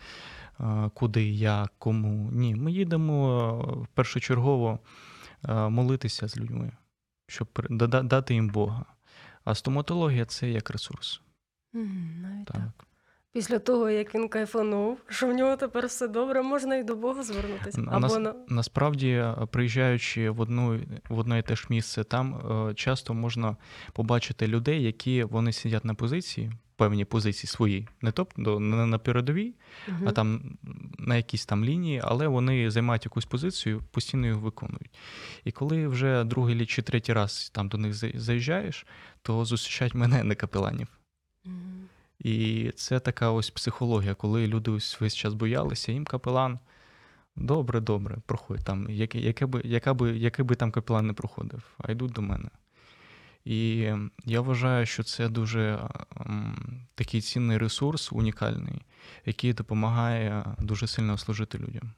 е, 0.60 0.90
куди, 0.94 1.30
як, 1.30 1.74
кому. 1.78 2.32
Ні, 2.32 2.56
ми 2.56 2.72
їдемо 2.72 3.84
е, 3.84 3.88
першочергово 3.94 4.80
е, 5.50 5.70
молитися 5.70 6.28
з 6.28 6.38
людьми, 6.38 6.72
щоб 7.28 7.48
при- 7.48 7.68
да- 7.78 8.04
дати 8.04 8.34
їм 8.34 8.50
Бога. 8.50 8.86
А 9.44 9.56
стоматологія 9.56 10.26
це 10.26 10.50
як 10.52 10.70
ресурс. 10.70 11.22
Навіть 12.22 12.46
так. 12.46 12.56
Так. 12.56 12.86
Після 13.34 13.60
того, 13.60 13.90
як 13.90 14.16
він 14.16 14.30
кайфанув, 14.30 14.98
що 15.10 15.28
в 15.28 15.34
нього 15.34 15.56
тепер 15.56 15.86
все 15.88 16.08
добре, 16.08 16.42
можна 16.42 16.76
і 16.76 16.84
до 16.84 16.96
Бога 16.96 17.24
звернутися. 17.24 17.84
Або 17.88 18.00
нас- 18.00 18.18
на 18.18 18.36
Насправді, 18.48 19.10
е, 19.10 19.36
приїжджаючи 19.52 20.30
в 20.30 20.40
одну 20.42 20.80
в 21.10 21.20
одне 21.20 21.40
і 21.40 21.42
те 21.42 21.56
ж 21.56 21.66
місце, 21.70 22.04
там 22.04 22.36
е, 22.70 22.74
часто 22.74 23.14
можна 23.14 23.58
побачити 23.94 24.48
людей, 24.48 24.84
які 24.84 25.24
вони 25.24 25.54
сидять 25.54 25.86
на 25.86 25.94
позиції, 25.94 26.52
певні 26.76 27.06
позиції 27.06 27.50
свої, 27.50 27.88
не 28.02 28.12
тобто 28.12 28.60
не 28.60 28.86
на 28.86 28.98
передовій, 28.98 29.54
а 30.06 30.12
там 30.12 30.58
на 30.98 31.16
якійсь 31.16 31.46
там 31.46 31.66
лінії, 31.66 32.02
але 32.04 32.28
вони 32.28 32.72
займають 32.72 33.06
якусь 33.06 33.26
позицію, 33.26 33.82
постійно 33.92 34.28
їх 34.28 34.36
виконують. 34.36 34.98
І 35.44 35.52
коли 35.52 35.88
вже 35.88 36.24
другий 36.24 36.66
чи 36.66 36.82
третій 36.82 37.14
раз 37.14 37.50
там 37.54 37.70
до 37.70 37.78
них 37.78 37.94
заїжджаєш, 38.20 38.86
то 39.22 39.46
зустрічають 39.46 39.96
мене, 39.96 40.24
не 40.24 40.36
капеланів. 40.36 40.99
І 42.20 42.72
це 42.76 43.00
така 43.00 43.32
ось 43.32 43.50
психологія, 43.50 44.14
коли 44.14 44.48
люди 44.48 44.72
ось 44.72 45.02
весь 45.02 45.16
час 45.16 45.34
боялися, 45.34 45.92
їм 45.92 46.06
капелан. 46.06 46.60
Добре, 47.36 47.80
добре, 47.80 48.18
проходь 48.26 48.66
там, 48.66 48.90
яке, 48.90 49.20
яке 49.20 49.46
би, 49.46 49.62
яка 49.64 49.94
би, 49.94 50.18
який 50.18 50.46
би 50.46 50.56
там 50.56 50.72
капелан 50.72 51.08
не 51.08 51.14
проходив, 51.14 51.64
а 51.78 51.92
йдуть 51.92 52.12
до 52.12 52.22
мене. 52.22 52.50
І 53.46 53.92
я 54.26 54.42
вважаю, 54.42 54.86
що 54.86 55.04
це 55.04 55.30
дуже 55.30 55.80
такий 56.96 57.22
цінний 57.22 57.58
ресурс, 57.58 58.12
унікальний, 58.12 58.82
який 59.26 59.54
допомагає 59.54 60.46
дуже 60.60 60.88
сильно 60.88 61.18
служити 61.18 61.58
людям. 61.58 61.92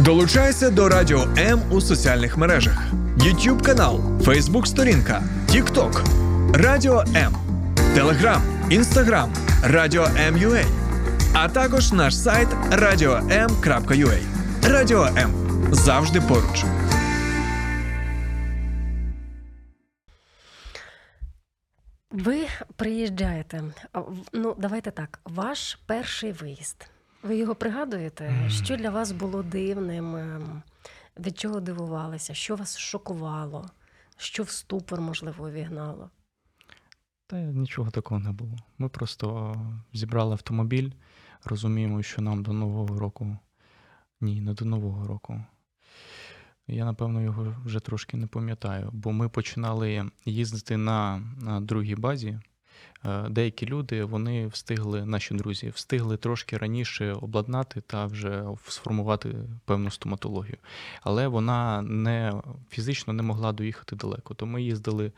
Долучайся 0.00 0.70
до 0.70 0.88
Радіо 0.88 1.28
М 1.38 1.60
у 1.70 1.80
соціальних 1.80 2.36
мережах: 2.36 2.92
YouTube 3.16 3.62
канал, 3.62 3.96
Facebook 4.18 4.66
сторінка, 4.66 5.22
TikTok, 5.48 6.21
Радіо 6.54 7.00
М, 7.16 7.34
Telegram, 7.76 8.40
Instagram, 8.70 9.28
Радіо 9.62 10.04
М.UA, 10.04 10.64
а 11.34 11.48
також 11.48 11.92
наш 11.92 12.16
сайт 12.18 12.48
radio.m.ua. 12.70 14.18
Радіо 14.62 15.04
М 15.04 15.32
завжди 15.72 16.20
поруч. 16.20 16.64
Ви 22.10 22.46
приїжджаєте. 22.76 23.62
Ну, 24.32 24.54
давайте 24.58 24.90
так. 24.90 25.20
Ваш 25.24 25.78
перший 25.86 26.32
виїзд. 26.32 26.86
Ви 27.22 27.36
його 27.36 27.54
пригадуєте? 27.54 28.34
Що 28.48 28.76
для 28.76 28.90
вас 28.90 29.12
було 29.12 29.42
дивним? 29.42 30.16
ем, 30.16 30.62
Від 31.20 31.38
чого 31.38 31.60
дивувалися? 31.60 32.34
Що 32.34 32.56
вас 32.56 32.78
шокувало? 32.78 33.70
Що 34.16 34.42
в 34.42 34.50
ступор, 34.50 35.00
можливо, 35.00 35.44
увігнало? 35.44 36.10
Та 37.32 37.38
нічого 37.40 37.90
такого 37.90 38.20
не 38.20 38.32
було. 38.32 38.56
Ми 38.78 38.88
просто 38.88 39.56
зібрали 39.92 40.32
автомобіль, 40.32 40.90
розуміємо, 41.44 42.02
що 42.02 42.22
нам 42.22 42.42
до 42.42 42.52
Нового 42.52 42.98
року. 42.98 43.36
Ні, 44.20 44.40
не 44.40 44.54
до 44.54 44.64
Нового 44.64 45.06
року. 45.06 45.44
Я, 46.66 46.84
напевно, 46.84 47.22
його 47.22 47.56
вже 47.64 47.80
трошки 47.80 48.16
не 48.16 48.26
пам'ятаю, 48.26 48.90
бо 48.92 49.12
ми 49.12 49.28
починали 49.28 50.10
їздити 50.24 50.76
на, 50.76 51.22
на 51.40 51.60
другій 51.60 51.94
базі. 51.94 52.38
Е, 53.04 53.28
Деякі 53.28 53.66
люди, 53.66 54.04
вони 54.04 54.46
встигли, 54.46 55.04
наші 55.04 55.34
друзі, 55.34 55.68
встигли 55.68 56.16
трошки 56.16 56.56
раніше 56.56 57.12
обладнати 57.12 57.80
та 57.80 58.06
вже 58.06 58.44
сформувати 58.68 59.34
певну 59.64 59.90
стоматологію. 59.90 60.56
Але 61.02 61.28
вона 61.28 61.82
не 61.82 62.42
фізично 62.70 63.12
не 63.12 63.22
могла 63.22 63.52
доїхати 63.52 63.96
далеко. 63.96 64.34
То 64.34 64.46
ми 64.46 64.62
їздили 64.62 65.12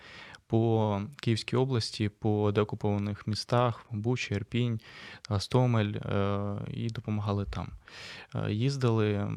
по 0.47 1.03
Київській 1.17 1.57
області, 1.57 2.09
по 2.09 2.53
деокупованих 2.53 3.27
містах, 3.27 3.87
Бучі, 3.91 4.35
Ірпінь, 4.35 4.81
Гастомель, 5.29 5.93
е, 5.95 6.57
і 6.71 6.89
допомагали 6.89 7.45
там. 7.45 7.73
Е, 8.35 8.53
Їздили 8.53 9.37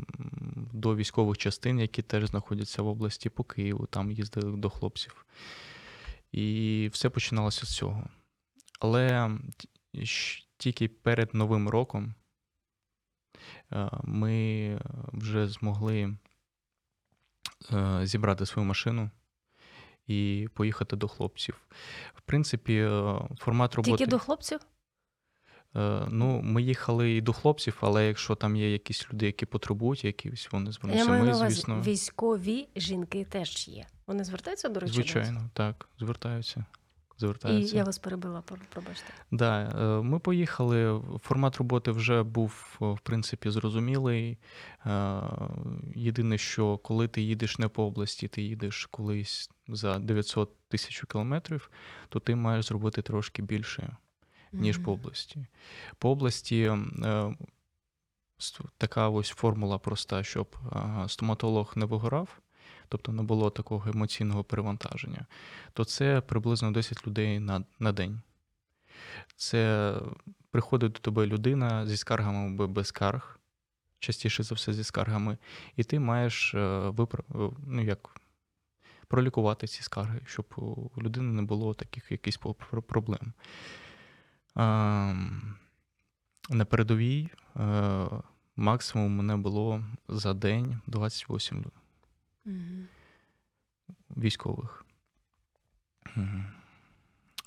до 0.73 0.95
військових 0.95 1.37
частин, 1.37 1.79
які 1.79 2.01
теж 2.01 2.25
знаходяться 2.25 2.81
в 2.81 2.87
області, 2.87 3.29
по 3.29 3.43
Києву, 3.43 3.85
там 3.85 4.11
їздили 4.11 4.57
до 4.57 4.69
хлопців. 4.69 5.25
І 6.31 6.89
все 6.93 7.09
починалося 7.09 7.65
з 7.65 7.75
цього. 7.75 8.03
Але 8.79 9.31
тільки 10.57 10.87
перед 10.87 11.35
Новим 11.35 11.69
роком 11.69 12.13
е, 13.71 13.89
ми 14.03 14.81
вже 15.13 15.47
змогли 15.47 16.17
е, 17.73 17.99
зібрати 18.03 18.45
свою 18.45 18.67
машину 18.67 19.09
і 20.07 20.47
поїхати 20.53 20.95
до 20.95 21.07
хлопців. 21.07 21.61
В 22.15 22.21
принципі, 22.21 22.75
е, 22.75 23.15
формат 23.39 23.75
роботи. 23.75 23.97
Тільки 23.97 24.09
до 24.11 24.19
хлопців? 24.19 24.59
Е, 25.75 26.05
Ну, 26.09 26.41
ми 26.41 26.61
їхали 26.61 27.11
і 27.11 27.21
до 27.21 27.33
хлопців, 27.33 27.77
але 27.81 28.07
якщо 28.07 28.35
там 28.35 28.55
є 28.55 28.71
якісь 28.71 29.07
люди, 29.13 29.25
які 29.25 29.45
потребують, 29.45 30.03
якісь 30.05 30.47
вони 30.51 30.65
Я 30.65 30.71
звернуться. 30.71 31.09
маю 31.09 31.23
Ми, 31.25 31.33
звісно, 31.33 31.81
військові 31.81 32.67
жінки 32.75 33.25
теж 33.25 33.67
є. 33.67 33.85
Вони 34.07 34.23
звертаються, 34.23 34.69
до 34.69 34.79
речі, 34.79 34.93
звичайно, 34.93 35.49
так, 35.53 35.89
звертаються. 35.99 36.65
І 37.73 37.75
я 37.77 37.83
вас 37.83 37.97
перебила, 37.97 38.43
пробачте. 38.69 39.13
Да, 39.31 39.61
е, 39.61 40.03
ми 40.03 40.19
поїхали. 40.19 41.01
Формат 41.23 41.57
роботи 41.57 41.91
вже 41.91 42.23
був, 42.23 42.77
е, 42.81 42.85
в 42.85 42.99
принципі, 42.99 43.49
зрозумілий. 43.49 44.37
Е, 44.85 45.21
Єдине, 45.95 46.37
що 46.37 46.77
коли 46.77 47.07
ти 47.07 47.21
їдеш 47.21 47.59
не 47.59 47.67
по 47.67 47.85
області, 47.85 48.27
ти 48.27 48.41
їдеш 48.41 48.85
колись 48.85 49.49
за 49.67 49.99
900 49.99 50.55
тисяч 50.67 51.03
кілометрів, 51.11 51.71
то 52.09 52.19
ти 52.19 52.35
маєш 52.35 52.65
зробити 52.65 53.01
трошки 53.01 53.41
більше, 53.41 53.97
ніж 54.51 54.77
по 54.77 54.91
області. 54.91 55.45
По 55.97 56.09
області 56.09 56.71
така 58.77 59.09
ось 59.09 59.29
формула 59.29 59.77
проста, 59.77 60.23
щоб 60.23 60.55
стоматолог 61.07 61.73
не 61.75 61.85
вигорав, 61.85 62.39
тобто 62.89 63.11
не 63.11 63.23
було 63.23 63.49
такого 63.49 63.89
емоційного 63.89 64.43
перевантаження, 64.43 65.25
то 65.73 65.85
це 65.85 66.21
приблизно 66.21 66.71
10 66.71 67.07
людей 67.07 67.39
на, 67.39 67.63
на 67.79 67.91
день. 67.91 68.21
Це 69.35 69.93
приходить 70.51 70.91
до 70.91 70.99
тебе 70.99 71.25
людина 71.25 71.87
зі 71.87 71.97
скаргами 71.97 72.53
або 72.53 72.67
без 72.67 72.87
скарг, 72.87 73.39
частіше 73.99 74.43
за 74.43 74.55
все 74.55 74.73
зі 74.73 74.83
скаргами, 74.83 75.37
і 75.75 75.83
ти 75.83 75.99
маєш 75.99 76.53
е, 76.55 76.89
випр... 76.89 77.19
е, 77.19 77.49
ну, 77.67 77.83
як, 77.83 78.21
пролікувати 79.07 79.67
ці 79.67 79.83
скарги, 79.83 80.21
щоб 80.25 80.45
у 80.57 81.01
людини 81.01 81.33
не 81.33 81.41
було 81.41 81.73
таких 81.73 82.11
якихось 82.11 82.55
проблем. 82.87 83.33
Ем, 84.55 85.55
На 86.49 86.65
передовій 86.65 87.29
е, 87.55 88.05
максимум 88.55 89.15
мене 89.15 89.37
було 89.37 89.83
за 90.07 90.33
день 90.33 90.79
28 90.87 91.57
лю- 91.57 91.71
Мгм. 92.47 92.87
військових. 94.17 94.85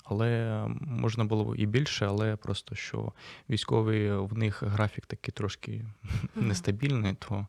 Але 0.04 0.64
можна 0.80 1.24
було 1.24 1.54
і 1.56 1.66
більше, 1.66 2.06
але 2.06 2.36
просто 2.36 2.74
що 2.74 3.12
військові 3.50 4.12
в 4.12 4.38
них 4.38 4.62
графік 4.62 5.06
такий 5.06 5.32
трошки 5.32 5.84
Мгм. 6.34 6.48
нестабільний, 6.48 7.14
то 7.14 7.46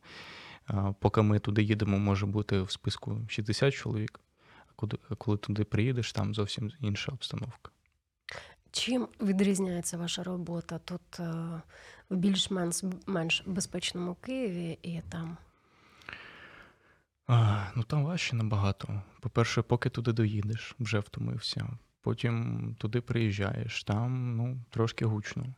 поки 1.00 1.22
ми 1.22 1.40
туди 1.40 1.64
їдемо, 1.64 2.00
може 2.00 2.26
бути 2.26 2.62
в 2.62 2.72
списку 2.72 3.22
60 3.30 3.74
чоловік. 3.74 4.20
А 5.10 5.16
коли 5.16 5.38
туди 5.38 5.64
приїдеш, 5.64 6.14
там 6.14 6.34
зовсім 6.34 6.72
інша 6.80 7.12
обстановка. 7.12 7.72
Чим 8.72 9.08
відрізняється 9.22 9.98
ваша 9.98 10.24
робота 10.24 10.80
тут 10.80 11.20
е, 11.20 11.62
в 12.10 12.16
більш-менш 12.16 12.84
менш 13.08 13.44
безпечному 13.46 14.16
Києві 14.16 14.80
і 14.82 15.02
там? 15.10 15.38
А, 17.28 17.68
ну 17.76 17.84
там 17.84 18.04
важче 18.04 18.36
набагато. 18.36 19.02
По-перше, 19.22 19.62
поки 19.62 19.90
туди 19.90 20.14
доїдеш, 20.14 20.76
вже 20.80 21.00
втомився. 21.00 21.78
Потім 22.02 22.76
туди 22.80 23.02
приїжджаєш, 23.02 23.84
там 23.84 24.36
ну, 24.36 24.64
трошки 24.70 25.06
гучно. 25.06 25.56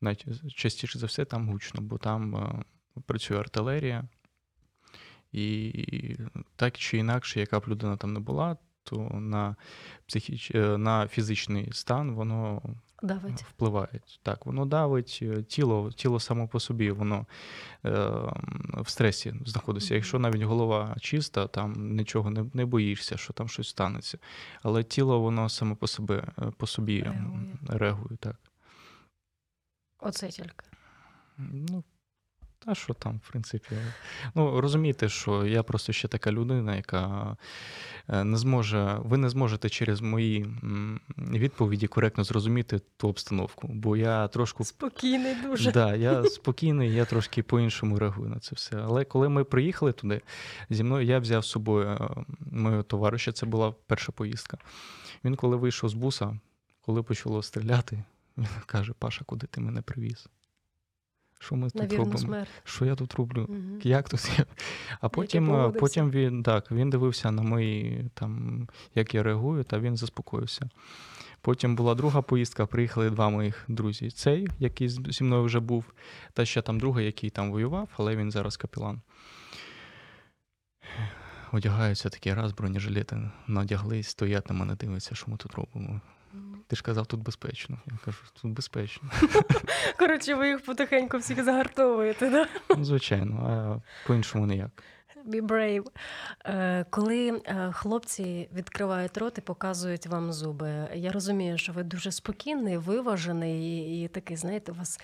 Навіть 0.00 0.54
частіше 0.54 0.98
за 0.98 1.06
все 1.06 1.24
там 1.24 1.48
гучно, 1.48 1.80
бо 1.80 1.98
там 1.98 2.36
е, 2.36 2.64
працює 3.06 3.38
артилерія. 3.38 4.08
І 5.32 6.16
так 6.56 6.78
чи 6.78 6.98
інакше, 6.98 7.40
яка 7.40 7.60
б 7.60 7.64
людина 7.68 7.96
там 7.96 8.12
не 8.12 8.20
була, 8.20 8.56
то 8.82 8.96
на, 9.14 9.56
психіч... 10.06 10.50
е, 10.54 10.78
на 10.78 11.08
фізичний 11.08 11.72
стан 11.72 12.14
воно 12.14 12.62
Давить. 13.02 13.42
Впливають. 13.42 14.20
Так, 14.22 14.46
воно 14.46 14.66
давить 14.66 15.18
е, 15.22 15.42
тіло, 15.42 15.90
тіло 15.92 16.20
само 16.20 16.48
по 16.48 16.60
собі, 16.60 16.90
воно 16.90 17.26
е, 17.84 17.90
в 18.74 18.88
стресі 18.88 19.34
знаходиться. 19.46 19.94
Якщо 19.94 20.18
навіть 20.18 20.42
голова 20.42 20.96
чиста, 21.00 21.46
там 21.46 21.96
нічого 21.96 22.30
не, 22.30 22.44
не 22.54 22.64
боїшся, 22.66 23.16
що 23.16 23.32
там 23.32 23.48
щось 23.48 23.68
станеться. 23.68 24.18
Але 24.62 24.82
тіло, 24.82 25.20
воно 25.20 25.48
само 25.48 25.76
по 25.76 25.86
собі, 25.86 26.14
е, 26.14 26.30
по 26.56 26.66
собі 26.66 27.02
Реагує. 27.02 27.56
реагує. 27.68 28.16
Так. 28.16 28.36
Оце 29.98 30.28
тільки. 30.28 30.66
Ну, 31.38 31.84
та 32.64 32.74
що 32.74 32.94
там, 32.94 33.20
в 33.24 33.30
принципі. 33.30 33.76
Ну, 34.34 34.60
розумієте, 34.60 35.08
що 35.08 35.46
я 35.46 35.62
просто 35.62 35.92
ще 35.92 36.08
така 36.08 36.32
людина, 36.32 36.76
яка 36.76 37.36
е, 38.08 38.24
не 38.24 38.36
зможе, 38.36 38.98
ви 39.04 39.16
не 39.16 39.28
зможете 39.28 39.68
через 39.68 40.00
мої 40.00 40.46
відповіді 41.18 41.86
коректно 41.86 42.24
зрозуміти 42.24 42.80
ту 42.96 43.08
обстановку, 43.08 43.68
бо 43.68 43.96
я 43.96 44.28
трошки 44.28 44.64
Спокійний 44.64 45.34
дуже. 45.42 45.72
Да, 45.72 45.94
я 45.94 46.24
спокійний, 46.24 46.94
я 46.94 47.04
трошки 47.04 47.42
по-іншому 47.42 47.98
реагую 47.98 48.28
на 48.28 48.38
це 48.38 48.54
все. 48.54 48.76
Але 48.76 49.04
коли 49.04 49.28
ми 49.28 49.44
приїхали 49.44 49.92
туди, 49.92 50.20
зі 50.70 50.84
мною 50.84 51.06
я 51.06 51.18
взяв 51.18 51.44
з 51.44 51.48
собою 51.48 51.88
е, 51.88 52.24
мого 52.50 52.82
товариша, 52.82 53.32
це 53.32 53.46
була 53.46 53.74
перша 53.86 54.12
поїздка. 54.12 54.58
Він, 55.24 55.36
коли 55.36 55.56
вийшов 55.56 55.90
з 55.90 55.94
буса, 55.94 56.38
коли 56.80 57.02
почало 57.02 57.42
стріляти, 57.42 58.04
він 58.36 58.46
каже: 58.66 58.92
Паша, 58.98 59.24
куди 59.26 59.46
ти 59.46 59.60
мене 59.60 59.82
привіз? 59.82 60.28
Що 61.44 61.56
ми 61.56 61.70
тут 61.70 61.92
робимо? 61.92 62.18
смерть. 62.18 62.48
Що 62.64 62.84
я 62.84 62.94
тут 62.94 63.14
роблю? 63.14 63.46
Мгм. 63.48 63.80
Як 63.82 64.08
тут 64.08 64.38
я? 64.38 64.44
А 65.00 65.08
потім, 65.08 65.54
е, 65.54 65.70
потім 65.70 66.10
він 66.10 66.42
так, 66.42 66.70
він 66.70 66.90
дивився 66.90 67.30
на 67.30 67.42
мої 67.42 68.04
там, 68.14 68.68
як 68.94 69.14
я 69.14 69.22
реагую, 69.22 69.64
та 69.64 69.78
він 69.78 69.96
заспокоївся. 69.96 70.68
Потім 71.40 71.76
була 71.76 71.94
друга 71.94 72.22
поїздка, 72.22 72.66
приїхали 72.66 73.10
два 73.10 73.28
моїх 73.28 73.64
друзі. 73.68 74.10
Цей, 74.10 74.48
який 74.58 74.88
зі 74.88 75.24
мною 75.24 75.44
вже 75.44 75.60
був, 75.60 75.84
та 76.32 76.44
ще 76.44 76.62
там 76.62 76.80
другий, 76.80 77.06
який 77.06 77.30
там 77.30 77.50
воював, 77.50 77.88
але 77.96 78.16
він 78.16 78.30
зараз 78.30 78.56
капелан. 78.56 79.00
Одягаються 81.52 82.08
такі 82.08 82.34
раз, 82.34 82.52
бронежилети 82.52 83.30
надяглись, 83.46 84.08
стоять 84.08 84.48
на 84.50 84.54
мене, 84.54 84.74
дивляться, 84.74 85.14
що 85.14 85.30
ми 85.30 85.36
тут 85.36 85.54
робимо. 85.54 86.00
Ти 86.66 86.76
ж 86.76 86.82
казав, 86.82 87.06
тут 87.06 87.20
безпечно. 87.20 87.78
Я 87.86 87.98
кажу, 88.04 88.18
тут 88.42 88.52
безпечно. 88.52 89.10
Коротше, 89.98 90.34
ви 90.34 90.48
їх 90.48 90.64
потихеньку 90.64 91.18
всіх 91.18 91.44
загартовуєте, 91.44 92.30
да? 92.30 92.46
Ну, 92.76 92.84
звичайно, 92.84 93.36
а 93.36 93.80
по-іншому 94.06 94.46
ніяк. 94.46 94.70
Be 95.26 95.42
brave. 95.42 95.84
Е, 96.46 96.84
Коли 96.90 97.42
е, 97.46 97.70
хлопці 97.72 98.48
відкривають 98.54 99.18
рот 99.18 99.38
і 99.38 99.40
показують 99.40 100.06
вам 100.06 100.32
зуби, 100.32 100.88
я 100.94 101.12
розумію, 101.12 101.58
що 101.58 101.72
ви 101.72 101.82
дуже 101.82 102.12
спокійний, 102.12 102.76
виважений 102.76 103.62
і, 103.62 104.04
і 104.04 104.08
такий, 104.08 104.36
знаєте, 104.36 104.72
у 104.72 104.74
вас 104.74 105.00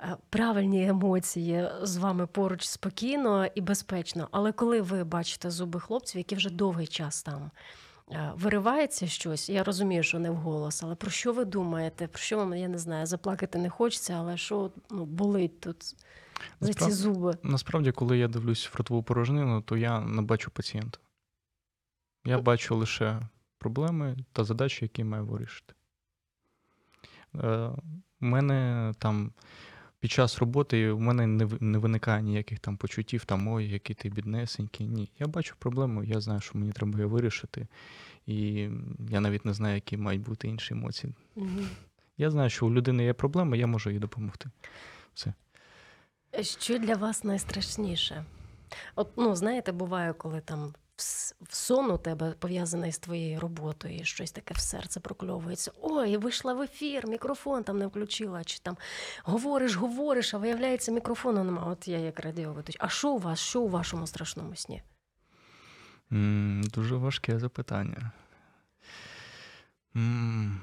е, 0.00 0.16
правильні 0.30 0.88
емоції 0.88 1.68
з 1.82 1.96
вами 1.96 2.26
поруч 2.26 2.66
спокійно 2.66 3.46
і 3.54 3.60
безпечно. 3.60 4.28
Але 4.30 4.52
коли 4.52 4.80
ви 4.80 5.04
бачите 5.04 5.50
зуби 5.50 5.80
хлопців, 5.80 6.18
які 6.18 6.34
вже 6.34 6.50
довгий 6.50 6.86
час 6.86 7.22
там. 7.22 7.50
Е, 8.12 8.32
Виривається 8.36 9.06
щось, 9.06 9.48
я 9.48 9.64
розумію, 9.64 10.02
що 10.02 10.18
не 10.18 10.30
вголос, 10.30 10.82
але 10.82 10.94
про 10.94 11.10
що 11.10 11.32
ви 11.32 11.44
думаєте? 11.44 12.08
Про 12.08 12.18
що 12.18 12.36
вам, 12.36 12.54
я 12.54 12.68
не 12.68 12.78
знаю, 12.78 13.06
заплакати 13.06 13.58
не 13.58 13.70
хочеться, 13.70 14.14
але 14.14 14.36
що 14.36 14.70
ну, 14.90 15.04
болить 15.04 15.60
тут 15.60 15.96
за 16.60 16.74
ці 16.74 16.90
зуби? 16.90 17.38
Насправді, 17.42 17.92
коли 17.92 18.18
я 18.18 18.28
дивлюсь 18.28 18.66
в 18.66 18.76
ротову 18.76 19.02
порожнину, 19.02 19.62
то 19.62 19.76
я 19.76 20.00
не 20.00 20.22
бачу 20.22 20.50
пацієнта. 20.50 20.98
Я 22.24 22.38
бачу 22.38 22.76
лише 22.76 23.20
проблеми 23.58 24.16
та 24.32 24.44
задачі, 24.44 24.84
які 24.84 25.04
маю 25.04 25.26
вирішити. 25.26 25.74
Е, 27.34 27.70
У 28.20 28.26
мене 28.26 28.92
там 28.98 29.32
під 30.00 30.10
час 30.10 30.38
роботи 30.38 30.90
у 30.90 30.98
мене 30.98 31.26
не, 31.26 31.48
не 31.60 31.78
виникає 31.78 32.22
ніяких 32.22 32.58
там 32.58 32.76
почуттів, 32.76 33.24
там 33.24 33.48
ой, 33.48 33.68
який 33.68 33.96
ти 33.96 34.08
біднесенький. 34.08 34.86
Ні. 34.86 35.10
Я 35.18 35.26
бачу 35.26 35.54
проблему, 35.58 36.04
я 36.04 36.20
знаю, 36.20 36.40
що 36.40 36.58
мені 36.58 36.72
треба 36.72 36.98
її 36.98 37.04
вирішити. 37.04 37.66
І 38.26 38.68
я 39.10 39.20
навіть 39.20 39.44
не 39.44 39.52
знаю, 39.52 39.74
які 39.74 39.96
мають 39.96 40.22
бути 40.22 40.48
інші 40.48 40.74
емоції. 40.74 41.14
Мгм. 41.36 41.68
Я 42.18 42.30
знаю, 42.30 42.50
що 42.50 42.66
у 42.66 42.72
людини 42.72 43.04
є 43.04 43.12
проблема, 43.12 43.56
я 43.56 43.66
можу 43.66 43.90
їй 43.90 43.98
допомогти. 43.98 44.50
Що 46.42 46.78
для 46.78 46.94
вас 46.94 47.24
найстрашніше? 47.24 48.24
От, 48.94 49.08
ну, 49.16 49.36
знаєте, 49.36 49.72
буває, 49.72 50.12
коли 50.12 50.40
там 50.40 50.74
в 51.40 51.54
сон 51.54 51.90
у 51.90 51.98
тебе 51.98 52.30
пов'язаний 52.30 52.92
з 52.92 52.98
твоєю 52.98 53.40
роботою, 53.40 53.96
і 53.96 54.04
щось 54.04 54.32
таке 54.32 54.54
в 54.54 54.58
серце 54.58 55.00
прокльовується. 55.00 55.72
Ой, 55.80 56.16
вийшла 56.16 56.54
в 56.54 56.60
ефір, 56.62 57.06
мікрофон 57.06 57.64
там 57.64 57.78
не 57.78 57.86
включила, 57.86 58.44
чи 58.44 58.58
там 58.58 58.76
говориш, 59.24 59.74
говориш, 59.74 60.34
а 60.34 60.38
виявляється, 60.38 60.92
мікрофону 60.92 61.44
нема. 61.44 61.64
От 61.66 61.88
я 61.88 61.98
як 61.98 62.20
радіоведуч. 62.20 62.76
А 62.80 62.88
що 62.88 63.10
у 63.10 63.18
вас? 63.18 63.40
Що 63.40 63.60
у 63.60 63.68
вашому 63.68 64.06
страшному 64.06 64.56
сні? 64.56 64.82
М, 66.12 66.62
Дуже 66.74 66.96
важке 66.96 67.38
запитання. 67.38 68.10
М, 69.96 70.60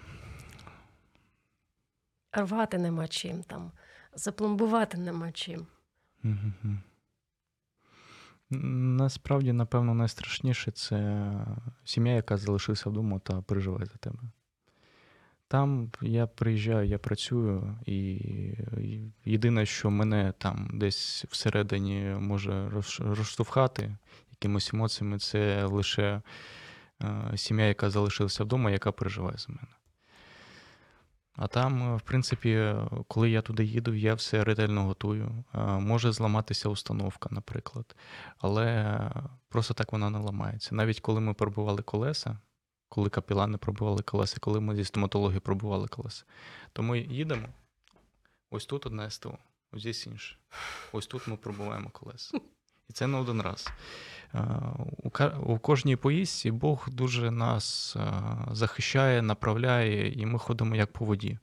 Рвати 2.31 2.77
нема 2.77 3.07
чим 3.07 3.43
там, 3.43 3.71
запломбувати 4.15 4.97
нема 4.97 5.31
чим. 5.31 5.67
мгм. 6.23 6.81
Насправді, 8.63 9.53
напевно, 9.53 9.93
найстрашніше 9.93 10.71
це 10.71 11.31
сім'я, 11.85 12.13
яка 12.13 12.37
залишилася 12.37 12.89
вдома 12.89 13.19
та 13.19 13.41
переживає 13.41 13.85
за 13.85 13.95
тебе. 13.95 14.19
Там 15.47 15.91
я 16.01 16.27
приїжджаю, 16.27 16.87
я 16.87 16.97
працюю, 16.97 17.77
і 17.85 18.21
єдине, 19.25 19.65
що 19.65 19.89
мене 19.89 20.33
там 20.37 20.69
десь 20.73 21.25
всередині 21.29 22.15
може 22.19 22.69
розштовхати 22.99 23.97
якимось 24.31 24.73
емоціями, 24.73 25.19
це 25.19 25.65
лише 25.65 26.21
е, 27.03 27.37
сім'я, 27.37 27.65
яка 27.65 27.89
залишилася 27.89 28.43
вдома, 28.43 28.71
яка 28.71 28.91
переживає 28.91 29.37
за 29.37 29.49
мене. 29.49 29.67
А 31.35 31.47
там, 31.47 31.93
е, 31.93 31.95
в 31.95 32.01
принципі, 32.01 32.49
е, 32.49 32.87
коли 33.07 33.29
я 33.29 33.41
туди 33.41 33.65
їду, 33.65 33.93
я 33.93 34.13
все 34.13 34.43
ретельно 34.43 34.83
готую. 34.83 35.43
Е, 35.53 35.59
Може 35.65 36.11
зламатися 36.11 36.69
установка, 36.69 37.29
наприклад. 37.31 37.95
Але 38.37 39.11
просто 39.49 39.73
так 39.73 39.91
вона 39.91 40.09
не 40.09 40.19
ламається. 40.19 40.75
Навіть 40.75 40.99
коли 40.99 41.21
ми 41.21 41.33
пробували 41.33 41.81
колеса, 41.81 42.37
коли 42.89 43.09
капілани 43.09 43.57
пробували 43.57 44.01
колеса, 44.01 44.37
коли 44.39 44.59
ми 44.59 44.75
зі 44.75 44.85
стоматології 44.85 45.39
пробували 45.39 45.87
колеса, 45.87 46.23
то 46.73 46.83
ми 46.83 46.99
їдемо. 46.99 47.47
Ось 48.51 48.65
тут 48.65 48.85
одне 48.85 49.09
СТО, 49.09 49.37
ось 49.71 49.81
здесь 49.81 50.07
інше. 50.07 50.37
Ось 50.91 51.07
тут 51.07 51.27
ми 51.27 51.37
пробуваємо 51.37 51.89
колеса. 51.89 52.39
І 52.89 52.93
це 52.93 53.07
не 53.07 53.17
один 53.17 53.41
раз. 53.41 53.67
Е, 54.35 54.47
У, 55.45 55.59
кожній 55.59 55.95
поїздці 55.95 56.51
Бог 56.51 56.89
дуже 56.91 57.31
нас 57.31 57.95
е, 57.95 58.23
захищає, 58.51 59.21
направляє, 59.21 60.11
і 60.11 60.25
ми 60.25 60.39
ходимо 60.39 60.75
як 60.75 60.93
по 60.93 61.05
воді. 61.05 61.37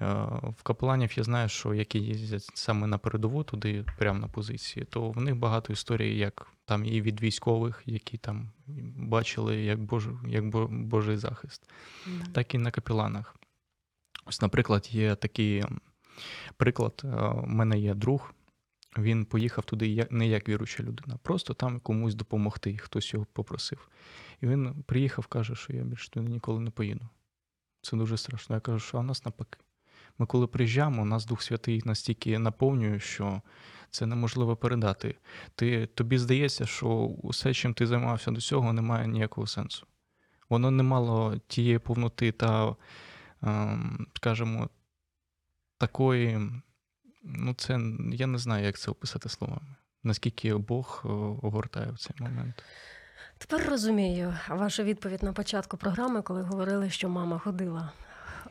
Е, 0.00 0.14
В 0.58 0.62
капеланів 0.62 1.18
я 1.18 1.24
знаю, 1.24 1.48
що 1.48 1.74
які 1.74 1.98
їздять 1.98 2.50
саме 2.54 2.86
на 2.86 2.98
передову, 2.98 3.44
туди 3.44 3.84
прямо 3.98 4.18
на 4.18 4.28
позиції, 4.28 4.86
то 4.90 5.10
в 5.10 5.20
них 5.20 5.36
багато 5.36 5.72
історій, 5.72 6.18
як 6.18 6.46
там 6.64 6.84
і 6.84 7.02
від 7.02 7.22
військових, 7.22 7.82
які 7.86 8.18
там 8.18 8.50
бачили 8.96 9.56
як, 9.56 9.82
Бож, 9.82 10.08
як 10.26 10.44
Божий 10.70 11.16
захист, 11.16 11.70
так 12.32 12.54
і 12.54 12.58
на 12.58 12.70
капеланах. 12.70 13.36
Ось, 14.26 14.42
наприклад, 14.42 14.88
є 14.90 15.14
такий 15.14 15.64
приклад, 16.56 17.02
у 17.44 17.46
мене 17.46 17.78
є 17.78 17.94
друг. 17.94 18.34
Він 18.98 19.24
поїхав 19.24 19.64
туди 19.64 20.06
не 20.10 20.28
як 20.28 20.48
віруюча 20.48 20.82
людина, 20.82 21.18
просто 21.22 21.54
там 21.54 21.80
комусь 21.80 22.14
допомогти, 22.14 22.76
хтось 22.76 23.14
його 23.14 23.26
попросив. 23.32 23.88
І 24.40 24.46
він 24.46 24.84
приїхав, 24.86 25.26
каже, 25.26 25.54
що 25.54 25.72
я 25.72 25.82
більше 25.82 26.10
туди 26.10 26.28
ніколи 26.28 26.60
не 26.60 26.70
поїду. 26.70 27.08
Це 27.82 27.96
дуже 27.96 28.16
страшно. 28.16 28.56
Я 28.56 28.60
кажу, 28.60 28.78
що 28.78 28.98
у 28.98 29.02
нас 29.02 29.24
навпаки. 29.24 29.58
Ми 30.18 30.26
коли 30.26 30.46
приїжджаємо, 30.46 31.02
у 31.02 31.04
нас 31.04 31.26
Дух 31.26 31.42
Святий 31.42 31.82
настільки 31.84 32.38
наповнює, 32.38 33.00
що 33.00 33.42
це 33.90 34.06
неможливо 34.06 34.56
передати. 34.56 35.14
Ти, 35.54 35.86
тобі 35.86 36.18
здається, 36.18 36.66
що 36.66 36.88
усе, 37.22 37.54
чим 37.54 37.74
ти 37.74 37.86
займався 37.86 38.30
до 38.30 38.40
цього, 38.40 38.72
не 38.72 38.82
має 38.82 39.08
ніякого 39.08 39.46
сенсу. 39.46 39.86
Воно 40.48 40.70
не 40.70 40.82
мало 40.82 41.38
тієї 41.46 41.78
повноти 41.78 42.32
та, 42.32 42.76
ем, 43.42 44.06
скажімо, 44.14 44.68
такої. 45.78 46.40
Ну, 47.22 47.54
це 47.54 47.80
я 48.12 48.26
не 48.26 48.38
знаю, 48.38 48.64
як 48.64 48.78
це 48.78 48.90
описати 48.90 49.28
словами. 49.28 49.76
Наскільки 50.02 50.54
Бог 50.54 51.02
е, 51.04 51.08
огортає 51.42 51.90
в 51.90 51.98
цей 51.98 52.16
момент. 52.18 52.64
Тепер 53.38 53.68
розумію 53.68 54.34
вашу 54.48 54.82
відповідь 54.82 55.22
на 55.22 55.32
початку 55.32 55.76
програми, 55.76 56.22
коли 56.22 56.42
говорили, 56.42 56.90
що 56.90 57.08
мама 57.08 57.38
ходила 57.38 57.92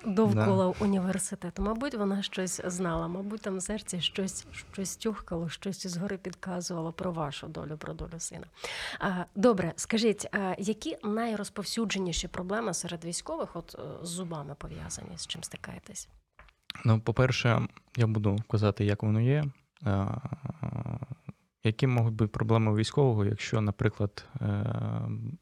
довкола 0.06 0.74
університету. 0.80 1.62
Мабуть, 1.62 1.96
вона 1.96 2.22
щось 2.22 2.62
знала, 2.66 3.08
мабуть, 3.08 3.42
там 3.42 3.58
в 3.58 3.62
серці 3.62 4.02
щось, 4.02 4.46
щось 4.74 4.96
тюхкало, 4.96 5.50
щось 5.50 5.88
згори 5.88 6.18
підказувало 6.18 6.94
про 6.94 7.12
вашу 7.12 7.48
долю, 7.48 7.78
про 7.78 7.94
долю 7.94 8.20
сина. 8.20 8.46
Добре, 9.36 9.74
скажіть, 9.76 10.28
які 10.58 10.98
найрозповсюдженіші 11.04 12.28
проблеми 12.28 12.74
серед 12.74 13.06
військових 13.06 13.56
от 13.56 13.76
е, 13.80 14.06
з 14.06 14.10
зубами 14.10 14.56
пов'язані, 14.56 15.18
з 15.18 15.28
чим 15.28 15.44
стикаєтесь? 15.44 16.10
Ну, 16.86 17.00
по-перше, 17.02 17.68
я 17.98 18.08
буду 18.08 18.38
казати, 18.50 18.86
як 18.86 19.04
воно 19.04 19.22
є. 19.22 19.46
Які 21.64 21.88
можуть 21.88 22.14
бути 22.14 22.28
проблеми 22.32 22.72
у 22.72 22.76
військового, 22.76 23.26
якщо, 23.26 23.62
наприклад, 23.62 24.26
е, 24.42 24.66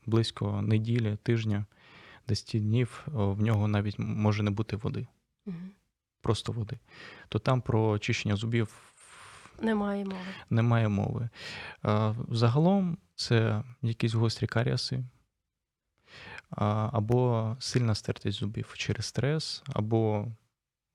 близько 0.06 0.62
неділі, 0.62 1.18
тижня, 1.24 1.66
10 2.28 2.62
днів 2.62 3.04
в 3.08 3.42
нього 3.42 3.68
навіть 3.68 4.00
може 4.00 4.44
не 4.44 4.52
бути 4.52 4.76
води, 4.76 5.08
Мгм. 5.46 5.72
просто 6.22 6.52
води, 6.52 6.80
то 7.30 7.40
там 7.40 7.62
про 7.62 8.00
чищення 8.00 8.36
зубів 8.36 8.94
Немає 9.62 10.06
мови. 10.06 10.18
немає 10.50 10.90
мови. 10.90 11.30
Загалом 12.30 12.98
це 13.16 13.64
якісь 13.82 14.14
гострі 14.14 14.48
каріаси, 14.48 15.04
або 16.92 17.56
сильна 17.60 17.96
стертість 17.96 18.40
зубів 18.40 18.74
через 18.78 19.06
стрес, 19.06 19.64
або, 19.74 20.28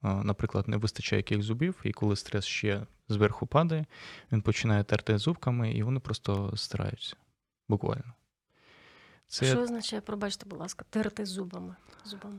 наприклад, 0.04 0.68
не 0.68 0.76
вистачає 0.76 1.18
якихось 1.18 1.44
зубів, 1.44 1.80
і 1.84 1.92
коли 1.92 2.16
стрес 2.16 2.44
ще 2.44 2.86
зверху 3.08 3.46
падає, 3.46 3.86
він 4.32 4.42
починає 4.42 4.84
терти 4.84 5.18
зубками, 5.18 5.72
і 5.72 5.82
вони 5.82 6.00
просто 6.00 6.56
стираються. 6.56 7.16
Буквально. 7.68 8.12
Це 9.26 9.46
Що 9.46 9.62
означає, 9.62 10.02
пробачте, 10.02 10.46
будь 10.48 10.60
ласка, 10.60 10.84
терти 10.90 11.26
зубами? 11.26 11.76
зубами? 12.04 12.38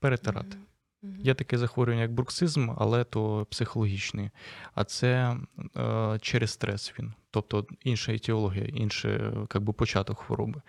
перетирати. 0.00 0.56
Мгм. 0.56 0.66
Мгм. 1.02 1.20
Є 1.20 1.34
таке 1.34 1.58
захворювання, 1.58 2.02
як 2.02 2.12
бруксизм, 2.12 2.70
але 2.78 3.04
то 3.04 3.46
психологічний. 3.50 4.30
А 4.74 4.84
це 4.84 5.36
е, 5.76 6.18
через 6.20 6.50
стрес 6.50 6.94
він. 6.98 7.12
Тобто 7.30 7.66
інша 7.84 8.12
етіологія, 8.12 8.64
інший 8.64 9.18
би, 9.54 9.72
початок 9.72 10.18
хвороби. 10.18 10.62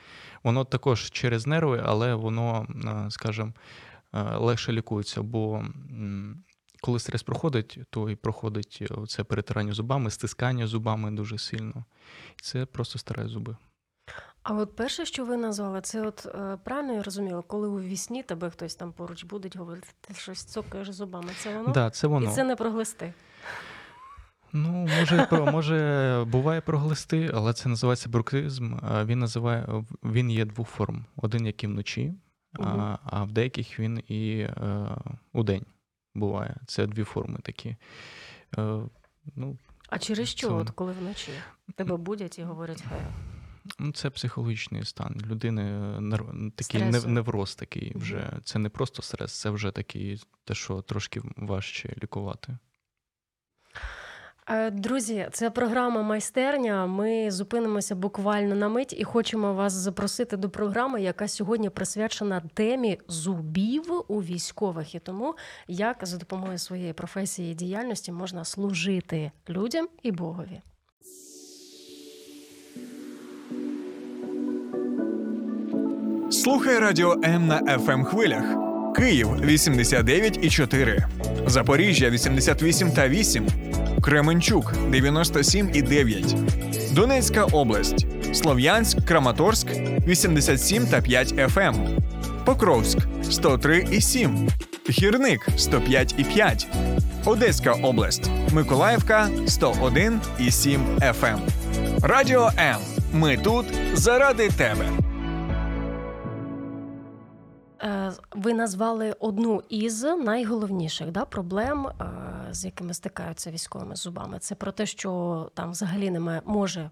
Воно 0.44 0.66
також 0.66 1.12
через 1.12 1.48
нерви, 1.48 1.84
але 1.86 2.16
воно, 2.16 2.68
е, 3.08 3.12
скажімо, 3.12 3.54
легше 4.14 4.72
лікується. 4.72 5.22
Бо 5.22 5.64
коли 6.82 7.00
стрес 7.00 7.24
проходить, 7.24 7.80
то 7.90 8.10
і 8.10 8.16
проходить 8.16 8.80
е, 8.82 9.06
це 9.08 9.24
перетирання 9.24 9.74
зубами, 9.74 10.12
стискання 10.12 10.68
зубами 10.68 11.12
дуже 11.12 11.38
сильно. 11.38 11.86
Це 12.42 12.66
просто 12.66 13.00
старе 13.00 13.28
зуби. 13.28 13.58
А 14.44 14.54
от 14.54 14.76
перше, 14.76 15.06
що 15.06 15.26
ви 15.26 15.38
назвали, 15.38 15.82
це 15.82 16.02
от 16.02 16.26
е, 16.26 16.58
правильно 16.64 16.94
я 16.94 17.04
розуміла, 17.04 17.42
коли 17.42 17.68
у 17.68 17.80
вісні 17.80 18.24
тебе 18.24 18.50
хтось 18.50 18.76
там 18.76 18.92
поруч 18.92 19.24
буде 19.24 19.50
говорити, 19.56 19.88
ти 20.02 20.14
щось 20.14 20.44
цокаєш 20.44 20.92
зубами. 20.92 21.30
Це 21.40 21.58
воно? 21.58 21.74
Да, 21.74 21.90
це 21.90 22.08
воно. 22.08 22.32
І 22.32 22.36
це 22.36 22.44
не 22.44 22.56
проглисти. 22.56 23.14
Ну, 24.54 24.88
може, 25.00 25.28
про 25.30 25.46
може 25.46 26.26
буває 26.28 26.62
проглисти, 26.62 27.32
але 27.34 27.54
це 27.54 27.70
називається 27.70 28.10
бруксизм. 28.10 28.76
А 28.82 29.06
Він 29.06 29.20
називає 29.20 29.84
він 30.04 30.32
є 30.32 30.46
двох 30.46 30.70
форм: 30.70 31.06
один, 31.16 31.46
який 31.46 31.70
вночі, 31.70 32.14
А, 32.60 32.98
а 33.04 33.24
в 33.24 33.32
деяких 33.32 33.80
він 33.80 34.04
і 34.08 34.40
е, 34.40 34.90
у 35.34 35.44
день 35.44 35.66
буває. 36.16 36.56
Це 36.66 36.88
дві 36.88 37.04
форми 37.04 37.40
такі. 37.44 37.76
Е, 38.58 38.80
ну, 39.36 39.58
А 39.90 40.00
через 40.00 40.30
що, 40.30 40.48
Це 40.48 40.54
от 40.54 40.70
коли 40.70 40.92
вночі 40.94 41.32
тебе 41.76 41.98
будять 41.98 42.40
і 42.40 42.44
говорять, 42.44 42.84
хай. 42.90 43.00
ну, 43.80 43.92
це 43.92 44.10
психологічний 44.10 44.86
стан. 44.86 45.22
Людини 45.26 45.62
нер- 46.00 46.52
такий 46.56 46.82
Стресу. 46.82 47.10
невроз 47.10 47.56
такий 47.56 47.92
вже. 47.96 48.40
Це 48.44 48.60
не 48.60 48.70
просто 48.70 49.02
стрес, 49.02 49.40
це 49.40 49.50
вже 49.50 49.72
такий, 49.72 50.24
те, 50.44 50.54
що 50.54 50.82
трошки 50.82 51.22
важче 51.38 51.96
лікувати. 52.04 52.58
Е, 54.50 54.72
Друзі, 54.72 55.28
це 55.32 55.50
програма 55.50 56.02
майстерня. 56.02 56.86
Ми 56.86 57.32
зупинимося 57.32 57.96
буквально 57.96 58.56
на 58.56 58.70
мить 58.70 58.96
і 58.98 59.04
хочемо 59.04 59.54
вас 59.54 59.74
запросити 59.74 60.38
до 60.38 60.50
програми, 60.50 61.02
яка 61.02 61.28
сьогодні 61.28 61.70
присвячена 61.70 62.42
темі 62.54 63.00
зубів 63.08 63.84
у 64.08 64.22
військових 64.22 64.96
і 64.96 65.00
тому, 65.00 65.36
як 65.68 65.98
за 66.02 66.18
допомогою 66.18 66.58
своєї 66.58 66.94
професії 66.94 67.52
і 67.52 67.56
діяльності 67.56 68.12
можна 68.12 68.44
служити 68.44 69.32
людям 69.50 69.88
і 70.04 70.12
Богові. 70.12 70.62
Слухай 76.32 76.80
радіо 76.80 77.16
М 77.24 77.48
на 77.48 77.62
fm 77.62 78.04
хвилях. 78.04 78.67
Київ 78.98 79.28
89,4, 79.28 81.04
Запоріжжя 81.48 82.10
88 82.10 82.92
та 82.92 83.08
8, 83.08 83.48
Кременчук 84.02 84.74
97 84.90 85.70
і 85.74 85.82
9, 85.82 86.36
Донецька 86.92 87.44
область, 87.44 88.06
Слов'янськ, 88.34 89.06
Краматорськ 89.06 89.68
87 90.08 90.88
та 90.88 91.02
5 91.02 91.34
FM, 91.34 92.00
Покровськ 92.46 92.98
103 93.30 93.86
і 93.92 94.02
7, 94.02 94.50
Гірник 94.90 95.48
105 95.58 96.16
і 96.18 96.24
5, 96.24 96.68
Одеська 97.26 97.72
область, 97.72 98.30
Миколаївка 98.54 99.30
101 99.48 100.20
і 100.40 100.52
7 100.52 100.82
FM. 101.00 101.40
Радіо 102.02 102.52
М. 102.60 102.78
Ми 103.14 103.38
тут 103.38 103.66
заради 103.94 104.50
тебе. 104.50 104.90
Е, 107.82 108.12
Ви 108.32 108.54
назвали 108.54 109.16
одну 109.20 109.64
із 109.70 110.04
найголовніших 110.04 111.12
да, 111.12 111.26
проблем, 111.26 111.88
е, 111.88 111.94
з 112.52 112.66
якими 112.66 112.94
стикаються 112.94 113.52
військовими 113.52 113.96
зубами. 113.96 114.40
Це 114.40 114.56
про 114.56 114.72
те, 114.72 114.86
що 114.86 115.52
там 115.54 115.72
взагалі 115.72 116.12
немає, 116.12 116.42
може 116.46 116.90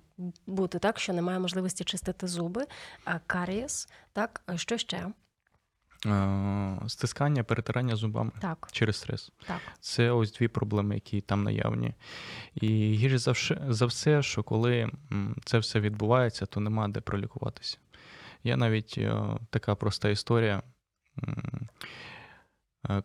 бути 0.47 0.79
так, 0.79 0.99
що 0.99 1.13
немає 1.13 1.39
можливості 1.39 1.83
чистити 1.83 2.27
зуби, 2.27 2.65
а 3.05 3.19
карієс, 3.19 3.89
так, 4.13 4.41
е, 4.49 4.57
що 4.57 4.77
ще? 4.77 5.07
Е, 6.05 6.79
Стискання, 6.87 7.43
перетирання 7.43 7.95
зубами 7.95 8.31
Так, 8.41 8.67
через 8.71 8.95
стрес. 8.95 9.31
так. 9.47 9.59
Це 9.79 10.11
ось 10.11 10.33
дві 10.33 10.47
проблеми, 10.47 10.95
які 10.95 11.21
там 11.21 11.43
наявні. 11.43 11.93
І 12.55 12.67
гірше 12.93 13.57
за 13.69 13.85
все, 13.85 14.21
що 14.23 14.43
коли 14.43 14.89
це 15.45 15.57
все 15.59 15.79
відбувається, 15.79 16.45
то 16.45 16.59
нема 16.59 16.87
де 16.87 17.01
пролікуватися. 17.01 17.77
Є 18.43 18.57
навіть 18.57 18.95
е, 18.97 19.21
така 19.49 19.75
проста 19.75 20.09
історія, 20.09 20.57
е, 20.57 20.61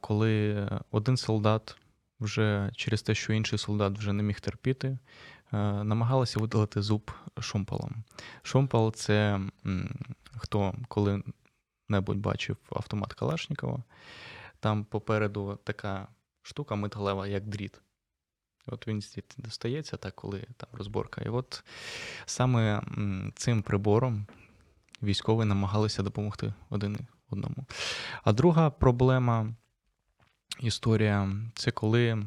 коли 0.01 0.69
один 0.91 1.17
солдат 1.17 1.77
вже 2.21 2.71
через 2.75 3.03
те, 3.03 3.15
що 3.15 3.33
інший 3.33 3.59
солдат 3.59 3.99
вже 3.99 4.13
не 4.13 4.23
міг 4.23 4.41
терпіти, 4.41 4.89
е, 4.89 4.99
намагалися 5.85 6.41
видалити 6.41 6.83
зуб 6.83 7.11
шомполом. 7.41 8.05
Шомпол 8.43 8.93
це 8.93 9.41
хто 10.37 10.75
коли-небудь 10.89 12.19
бачив 12.19 12.57
автомат 12.71 13.13
Калашникова, 13.13 13.83
там 14.61 14.85
попереду 14.85 15.59
така 15.65 16.09
штука 16.43 16.75
металева, 16.75 17.27
як 17.27 17.47
дріт. 17.47 17.81
От 18.67 18.89
він 18.89 19.03
достається, 19.39 19.97
так, 19.97 20.15
коли 20.15 20.47
там 20.57 20.69
розборка. 20.73 21.23
І 21.23 21.29
от 21.29 21.65
саме 22.27 22.83
цим 23.35 23.63
прибором 23.63 24.27
військові 25.03 25.45
намагалися 25.45 26.03
допомогти 26.03 26.55
один 26.71 26.99
одному. 27.33 27.67
А 28.25 28.33
друга 28.33 28.71
проблема, 28.71 29.55
історія 30.61 31.33
це 31.55 31.71
коли 31.71 32.27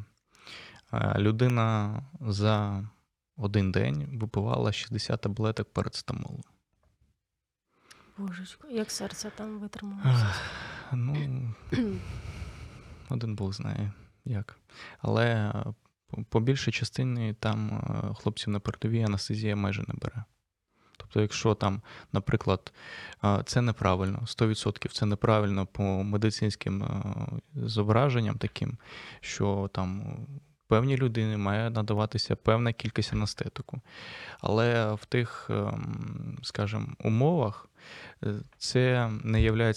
е, 0.93 1.15
людина 1.19 1.99
за 2.21 2.87
один 3.37 3.71
день 3.71 4.17
випивала 4.19 4.71
60 4.71 5.21
таблеток 5.21 5.73
парацетамолу. 5.73 6.43
Божечко, 8.17 8.67
як 8.67 8.91
серце 8.91 9.31
там 9.37 9.59
витрималося. 9.59 10.33
Ну, 10.91 11.53
один 13.09 13.35
Бог 13.35 13.53
знає. 13.53 13.91
як. 14.25 14.57
Але 14.99 15.25
е, 15.35 15.73
по- 16.29 16.39
більшій 16.39 16.71
частині 16.71 17.33
там 17.33 17.69
е, 17.71 18.13
хлопців 18.15 18.49
на 18.49 18.59
передовій 18.59 19.03
анестезія 19.03 19.55
майже 19.55 19.81
не 19.87 19.93
бере. 19.93 20.23
Тобто, 20.97 21.21
якщо 21.21 21.55
там, 21.55 21.81
наприклад, 22.13 22.73
це 23.45 23.61
неправильно, 23.61 24.19
100% 24.25 24.91
це 24.91 25.05
неправильно 25.05 25.65
по 25.65 25.83
медицинським 25.83 26.85
зображенням 27.55 28.37
таким, 28.37 28.77
що 29.21 29.69
там 29.73 30.17
певній 30.73 30.97
людині 30.97 31.37
має 31.37 31.69
надаватися 31.69 32.35
певна 32.35 32.73
кількість 32.73 33.13
анестетику. 33.13 33.81
Але 34.41 34.93
в 34.93 35.05
тих, 35.05 35.47
ем, 35.49 36.37
скажімо, 36.41 36.87
умовах 37.03 37.69
е, 38.23 38.33
це 38.57 39.11
не 39.23 39.41
є 39.41 39.73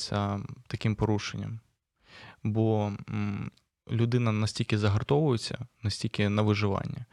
таким 0.66 0.94
порушенням. 0.94 1.61
Бо 2.42 2.92
людина 3.90 4.33
настільки 4.33 4.79
загартовується, 4.79 5.59
настільки 5.83 6.29
на 6.29 6.42
виживання, 6.42 7.05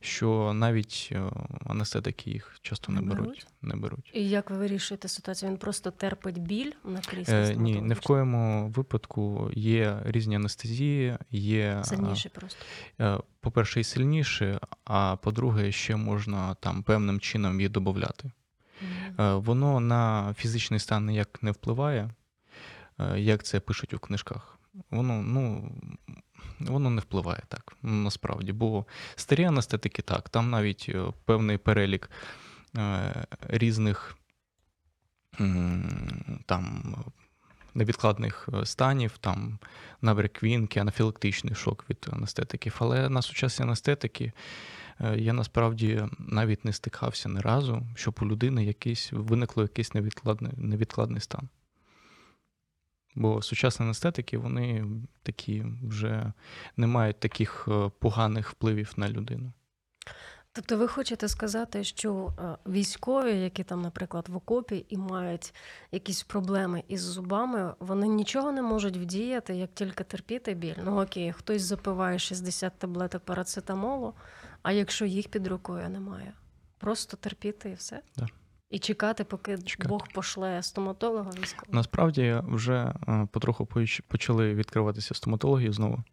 що 0.00 0.52
навіть 0.54 1.08
е, 1.12 1.22
анестетики 1.66 2.30
їх 2.30 2.58
часто 2.62 2.92
не, 2.92 3.00
Не 3.00 3.06
беруть. 3.06 3.24
беруть? 3.24 3.46
Не 3.62 3.76
беруть. 3.76 4.10
І 4.14 4.28
як 4.28 4.50
ви 4.50 4.56
вирішуєте 4.56 5.08
ситуацію? 5.08 5.50
Він 5.50 5.58
просто 5.58 5.90
терпить 5.90 6.38
біль 6.38 6.72
на 6.84 7.00
кріслі? 7.00 7.32
Е, 7.34 7.54
ні, 7.56 7.80
не 7.80 7.94
в 7.94 8.00
коєму 8.00 8.68
випадку 8.68 9.50
є 9.54 9.98
різні 10.04 10.36
анестезії, 10.36 11.16
є 11.30 11.80
Сильніше 11.84 12.28
просто. 12.28 12.64
Е, 13.00 13.18
По-перше, 13.40 13.80
і 13.80 13.84
сильніше, 13.84 14.60
а 14.84 15.16
по-друге, 15.16 15.72
ще 15.72 15.96
можна 15.96 16.54
там 16.54 16.82
певним 16.82 17.20
чином 17.20 17.60
її 17.60 17.68
додати. 17.68 18.30
Е, 19.18 19.34
Воно 19.34 19.80
на 19.80 20.34
фізичний 20.38 20.80
стан 20.80 21.06
ніяк 21.06 21.42
не 21.42 21.50
впливає, 21.50 22.10
е, 22.98 23.20
як 23.20 23.42
це 23.42 23.60
пишуть 23.60 23.94
у 23.94 23.98
книжках. 23.98 24.51
Воно, 24.90 25.22
ну, 25.22 25.72
воно 26.60 26.90
не 26.90 27.00
впливає 27.00 27.42
так, 27.48 27.76
насправді. 27.82 28.52
Бо 28.52 28.86
старі 29.16 29.44
анестетики 29.44 30.02
так, 30.02 30.28
там 30.28 30.50
навіть 30.50 30.86
е, 30.88 31.12
певний 31.24 31.58
перелік 31.58 32.10
е, 32.76 33.26
різних 33.48 34.16
там, 36.46 36.94
невідкладних 37.74 38.48
е, 38.54 38.66
станів, 38.66 39.18
там 39.18 39.58
набряк 40.02 40.32
квінки, 40.32 40.80
анафілактичний 40.80 41.54
шок 41.54 41.84
від 41.90 42.08
анестетиків. 42.12 42.76
Але 42.78 43.08
на 43.08 43.22
сучасні 43.22 43.64
анестетики 43.64 44.32
я 45.14 45.32
насправді 45.32 46.04
навіть 46.18 46.64
не 46.64 46.72
стикався 46.72 47.28
ні 47.28 47.40
разу, 47.40 47.86
щоб 47.94 48.18
у 48.22 48.26
людини 48.26 48.64
якийсь 48.64 49.12
виникло 49.12 49.62
якийсь 49.62 49.94
невідкладний, 49.94 50.52
невідкладний 50.56 51.20
стан. 51.20 51.48
Бо 53.14 53.42
сучасні 53.42 53.84
анестетики, 53.84 54.38
вони 54.38 54.84
такі 55.22 55.64
вже 55.82 56.32
не 56.76 56.86
мають 56.86 57.20
таких 57.20 57.68
е, 57.68 57.90
поганих 57.98 58.50
впливів 58.50 58.92
на 58.96 59.08
людину. 59.08 59.52
Тобто 60.54 60.76
ви 60.76 60.88
хочете 60.88 61.28
сказати, 61.28 61.84
що 61.84 62.34
е, 62.38 62.70
військові, 62.70 63.40
які 63.40 63.64
там, 63.64 63.82
наприклад, 63.82 64.28
в 64.28 64.36
окопі 64.36 64.86
і 64.88 64.96
мають 64.96 65.54
якісь 65.92 66.22
проблеми 66.22 66.84
із 66.88 67.00
зубами, 67.00 67.74
вони 67.80 68.08
нічого 68.08 68.52
не 68.52 68.62
можуть 68.62 68.96
вдіяти, 68.96 69.54
як 69.54 69.70
тільки 69.74 70.04
терпіти 70.04 70.54
біль. 70.54 70.74
Ну 70.84 71.02
окей, 71.02 71.32
хтось 71.32 71.62
запиває 71.62 72.18
60 72.18 72.78
таблеток 72.78 73.24
парацетамолу, 73.24 74.14
а 74.62 74.72
якщо 74.72 75.04
їх 75.04 75.28
під 75.28 75.46
рукою 75.46 75.88
немає, 75.88 76.32
просто 76.78 77.16
терпіти 77.16 77.70
і 77.70 77.74
все. 77.74 78.02
Да. 78.16 78.26
І 78.72 78.78
чекати, 78.78 79.24
поки 79.24 79.58
Чекати. 79.58 79.88
Бог 79.88 80.08
пошле 80.14 80.62
стоматолога 80.62 81.30
військового. 81.30 81.76
Насправді 81.76 82.40
вже 82.44 82.94
е, 83.08 83.28
потроху 83.32 83.68
почали 84.08 84.54
відкриватися 84.54 85.14
стоматології 85.14 85.72
знову, 85.72 86.04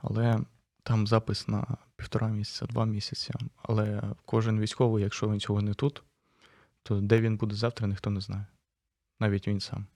але 0.00 0.40
там 0.82 1.06
запис 1.06 1.48
на 1.48 1.76
півтора 1.96 2.28
місяця, 2.28 2.66
два 2.66 2.86
місяці. 2.86 3.32
Але 3.62 4.02
кожен 4.24 4.60
військовий, 4.60 5.02
якщо 5.02 5.30
він 5.30 5.40
цього 5.40 5.62
не 5.62 5.74
тут, 5.74 6.02
то 6.82 7.00
де 7.00 7.20
він 7.20 7.36
буде 7.36 7.54
завтра, 7.54 7.88
ніхто 7.88 8.10
не 8.10 8.20
знає. 8.20 8.46
Навіть 9.20 9.48
він 9.48 9.60
сам. 9.60 9.86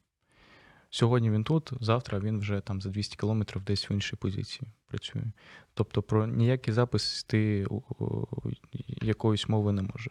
Сьогодні 0.91 1.31
він 1.31 1.45
тут, 1.45 1.71
завтра 1.81 2.19
він 2.19 2.39
вже 2.39 2.61
там 2.61 2.83
за 2.83 2.91
200 2.91 3.17
кілометрів 3.17 3.63
десь 3.63 3.91
в 3.91 3.93
іншій 3.93 4.17
позиції 4.17 4.71
працює. 4.87 5.23
Тобто 5.75 6.03
про 6.03 6.27
ніякий 6.27 6.75
запис 6.75 7.25
ти 7.25 7.67
якоїсь 8.87 9.49
мови 9.49 9.73
не 9.73 9.83
може. 9.83 10.11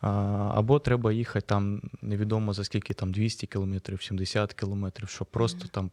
Або 0.00 0.78
треба 0.78 1.12
їхати 1.12 1.46
там 1.46 1.82
невідомо 2.02 2.52
за 2.52 2.64
скільки 2.64 2.94
там 2.94 3.12
200 3.12 3.46
кілометрів, 3.46 4.02
70 4.02 4.54
кілометрів, 4.54 5.08
щоб 5.08 5.26
просто 5.26 5.68
там 5.68 5.90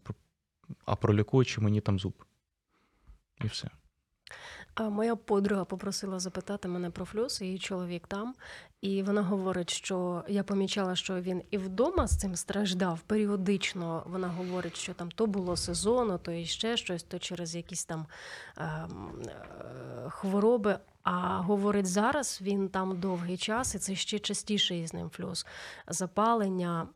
а 0.85 0.95
пролікуючи 0.95 1.61
мені 1.61 1.81
там 1.81 1.99
зуб. 1.99 2.13
І 3.43 3.47
все. 3.47 3.69
А 4.75 4.89
моя 4.89 5.15
подруга 5.15 5.65
попросила 5.65 6.19
запитати 6.19 6.67
мене 6.67 6.89
про 6.89 7.05
флюс, 7.05 7.41
її 7.41 7.59
чоловік 7.59 8.07
там, 8.07 8.35
і 8.81 9.03
вона 9.03 9.21
говорить, 9.21 9.69
що 9.69 10.23
я 10.27 10.43
помічала, 10.43 10.95
що 10.95 11.21
він 11.21 11.41
і 11.51 11.57
вдома 11.57 12.07
з 12.07 12.17
цим 12.17 12.35
страждав. 12.35 12.99
Періодично 12.99 14.03
вона 14.05 14.27
говорить, 14.27 14.77
що 14.77 14.93
там 14.93 15.11
то 15.11 15.27
було 15.27 15.57
сезонно, 15.57 16.17
то 16.17 16.31
і 16.31 16.45
ще 16.45 16.77
щось, 16.77 17.03
то 17.03 17.19
через 17.19 17.55
якісь 17.55 17.85
там 17.85 18.05
ем, 18.57 19.11
е, 19.27 20.09
хвороби. 20.09 20.79
А 21.03 21.37
говорить, 21.41 21.85
зараз 21.85 22.39
він 22.41 22.69
там 22.69 22.99
довгий 22.99 23.37
час, 23.37 23.75
і 23.75 23.79
це 23.79 23.95
ще 23.95 24.19
частіше 24.19 24.77
із 24.77 24.93
ним 24.93 25.09
флюс. 25.09 25.45
Запалення. 25.87 26.87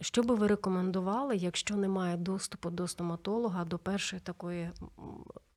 Що 0.00 0.22
би 0.22 0.34
ви 0.34 0.46
рекомендували, 0.46 1.36
якщо 1.36 1.76
немає 1.76 2.16
доступу 2.16 2.70
до 2.70 2.88
стоматолога, 2.88 3.64
до 3.64 3.78
першої 3.78 4.20
такої 4.22 4.70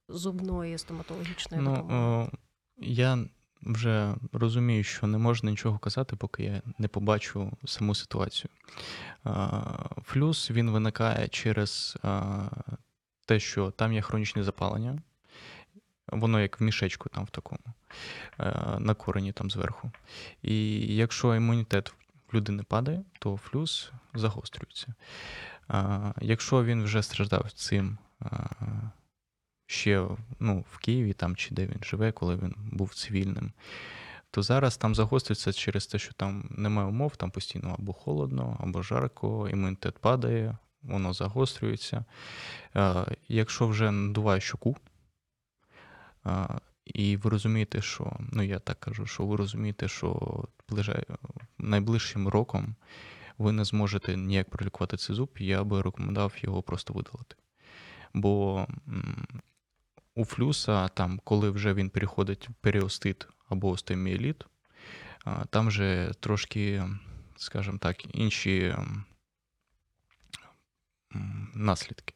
зубної 0.10 0.78
стоматологічної 0.78 1.64
Ну, 1.64 1.76
допомоги? 1.76 2.24
е, 2.24 2.38
я 2.78 3.26
вже 3.62 4.16
розумію, 4.34 4.84
що 4.84 5.08
не 5.08 5.18
можна 5.18 5.52
нічого 5.52 5.80
казати, 5.80 6.16
поки 6.16 6.44
я 6.44 6.62
не 6.78 6.88
побачу 6.88 7.52
саму 7.66 7.96
ситуацію. 7.96 8.50
Е, 9.26 9.32
Флюс 10.04 10.52
він 10.52 10.70
виникає 10.72 11.28
через 11.28 11.98
е, 12.06 12.22
те, 13.26 13.40
що 13.40 13.72
там 13.72 13.94
є 13.94 14.02
хронічне 14.02 14.44
запалення. 14.44 15.00
Воно 16.12 16.42
як 16.42 16.60
в 16.60 16.64
мішечку 16.64 17.10
там 17.10 17.26
в 17.26 17.30
такому, 17.30 17.62
е, 18.40 18.54
на 18.80 18.94
корені 18.94 19.32
там 19.32 19.52
зверху. 19.52 19.92
І 20.42 20.80
якщо 20.96 21.36
імунітет 21.36 21.94
в 22.28 22.36
людини 22.36 22.64
падає, 22.64 23.04
то 23.20 23.38
флюс 23.38 23.92
загострюється. 24.14 24.94
Якщо 26.22 26.64
він 26.64 26.84
вже 26.84 27.04
страждав 27.04 27.52
цим 27.52 27.98
е, 28.22 28.28
ще 29.66 30.08
ну, 30.40 30.66
в 30.72 30.78
Києві 30.78 31.14
там, 31.14 31.36
чи 31.36 31.56
де 31.56 31.66
він 31.66 31.80
живе, 31.84 32.12
коли 32.12 32.36
він 32.36 32.56
був 32.58 32.94
цивільним, 32.94 33.52
то 34.32 34.42
зараз 34.44 34.78
там 34.78 34.96
загострюється 34.96 35.54
через 35.54 35.88
те, 35.88 36.00
що 36.00 36.14
там 36.14 36.50
немає 36.52 36.88
умов, 36.88 37.16
там 37.16 37.32
постійно 37.32 37.76
або 37.80 37.94
холодно, 37.94 38.58
або 38.60 38.82
жарко, 38.82 39.50
імунітет 39.50 39.98
падає, 39.98 40.58
воно 40.84 41.14
загострюється. 41.14 42.06
Е, 42.76 43.06
Якщо 43.28 43.68
вже 43.68 43.92
надуває 43.92 44.42
щоку, 44.42 44.78
і 46.86 47.18
ви 47.18 47.30
розумієте, 47.30 47.82
що, 47.82 48.18
ну 48.32 48.44
я 48.44 48.60
так 48.60 48.80
кажу, 48.80 49.06
що 49.06 49.26
ви 49.26 49.36
розумієте, 49.36 49.88
що 49.88 50.44
найближчим 51.58 52.28
роком 52.28 52.76
ви 53.38 53.52
не 53.52 53.66
зможете 53.66 54.18
ніяк 54.18 54.50
пролікувати 54.50 54.98
цей 54.98 55.16
зуб, 55.16 55.30
я 55.38 55.64
би 55.64 55.82
рекомендував 55.82 56.34
його 56.38 56.62
просто 56.62 56.94
видалити. 56.94 57.36
Бо 58.14 58.68
у 60.16 60.26
флюса, 60.26 60.88
там, 60.88 61.22
коли 61.24 61.50
вже 61.50 61.74
він 61.74 61.90
переходить 61.90 62.50
в 62.50 62.54
періостит 62.54 63.28
або 63.50 63.70
остеоміеліт, 63.70 64.46
там 65.50 65.72
же 65.72 66.12
трошки, 66.20 66.84
скажімо 67.36 67.78
так, 67.78 68.16
інші 68.16 68.76
наслідки. 71.54 72.14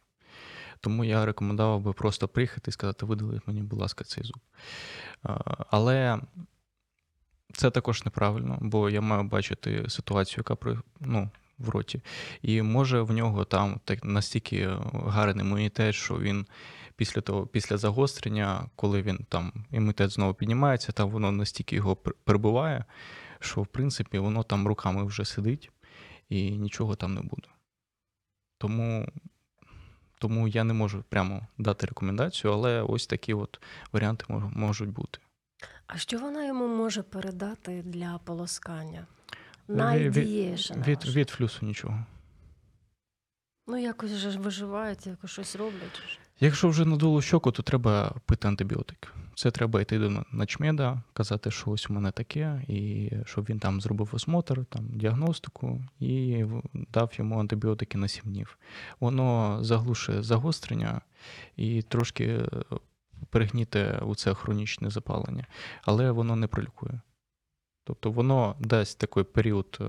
Тому 0.85 1.03
я 1.03 1.25
рекомендував 1.25 1.81
би 1.81 1.93
просто 1.93 2.27
приїхати 2.27 2.69
і 2.69 2.71
сказати, 2.71 3.05
видаліть 3.05 3.47
мені, 3.47 3.61
будь 3.61 3.79
ласка, 3.79 4.03
цей 4.03 4.23
зуб. 4.23 4.39
Але 5.71 6.19
це 7.53 7.71
також 7.71 8.05
неправильно, 8.05 8.57
бо 8.61 8.89
я 8.89 9.01
маю 9.01 9.23
бачити 9.23 9.89
ситуацію, 9.89 10.35
яка 10.37 10.55
при, 10.55 10.77
ну, 10.99 11.29
в 11.57 11.69
роті. 11.69 12.01
І 12.41 12.61
може 12.61 13.01
в 13.01 13.11
нього 13.11 13.45
там 13.45 13.79
так 13.83 14.03
настільки 14.03 14.77
гарний 14.93 15.45
імунітет, 15.45 15.95
що 15.95 16.19
він 16.19 16.45
після 16.95 17.21
того, 17.21 17.47
після 17.47 17.77
загострення, 17.77 18.69
коли 18.75 19.01
він 19.01 19.25
там 19.29 19.53
імунітет 19.71 20.11
знову 20.11 20.33
піднімається, 20.33 20.91
там 20.91 21.09
воно 21.09 21.31
настільки 21.31 21.75
його 21.75 21.95
прибиває, 21.95 22.85
що 23.39 23.61
в 23.61 23.67
принципі 23.67 24.17
воно 24.17 24.43
там 24.43 24.67
руками 24.67 25.05
вже 25.05 25.25
сидить 25.25 25.71
і 26.29 26.51
нічого 26.51 26.95
там 26.95 27.13
не 27.13 27.21
буде. 27.21 27.47
Тому, 28.57 29.07
тому 30.19 30.47
я 30.47 30.63
не 30.63 30.73
можу 30.73 31.03
прямо 31.09 31.47
дати 31.57 31.87
рекомендацію, 31.87 32.53
але 32.53 32.81
ось 32.81 33.07
такі 33.07 33.33
от 33.33 33.61
варіанти 33.91 34.25
можуть 34.29 34.89
бути. 34.89 35.19
А 35.87 35.97
що 35.97 36.19
вона 36.19 36.45
йому 36.45 36.67
може 36.67 37.03
передати 37.03 37.81
для 37.85 38.19
полоскання? 38.23 39.07
Від- 39.69 39.77
Найдієше 39.77 40.73
Від, 40.87 41.05
від 41.05 41.29
флюсу 41.29 41.65
нічого. 41.65 42.05
Ну, 43.67 43.77
якось 43.77 44.11
вже 44.11 44.39
виживають, 44.39 45.07
якось 45.07 45.31
щось 45.31 45.55
роблять. 45.55 46.01
Якщо 46.39 46.69
вже 46.69 46.85
надуло 46.85 47.21
щоку, 47.21 47.51
то 47.51 47.63
треба 47.63 48.13
пити 48.25 48.47
антибіотик. 48.47 49.13
Це 49.35 49.51
треба 49.51 49.81
йти 49.81 49.99
до 49.99 50.23
начмеда, 50.31 51.01
казати, 51.13 51.51
що 51.51 51.71
ось 51.71 51.89
у 51.89 51.93
мене 51.93 52.11
таке, 52.11 52.61
і 52.67 53.11
щоб 53.25 53.45
він 53.49 53.59
там 53.59 53.81
зробив 53.81 54.09
осмотр, 54.13 54.65
там 54.65 54.87
діагностику 54.89 55.83
і 55.99 56.45
дав 56.73 57.11
йому 57.17 57.39
антибіотики 57.39 57.97
на 57.97 58.07
7 58.07 58.23
днів. 58.25 58.57
Воно 58.99 59.57
заглушує 59.61 60.23
загострення 60.23 61.01
і 61.55 61.81
трошки 61.81 62.25
е, 62.25 62.47
перегніте 63.29 63.99
у 64.05 64.15
це 64.15 64.33
хронічне 64.33 64.89
запалення, 64.89 65.47
але 65.83 66.11
воно 66.11 66.35
не 66.35 66.47
пролікує. 66.47 67.01
Тобто 67.83 68.11
воно 68.11 68.55
дасть 68.59 68.99
такий 68.99 69.23
період, 69.23 69.77
е, 69.81 69.85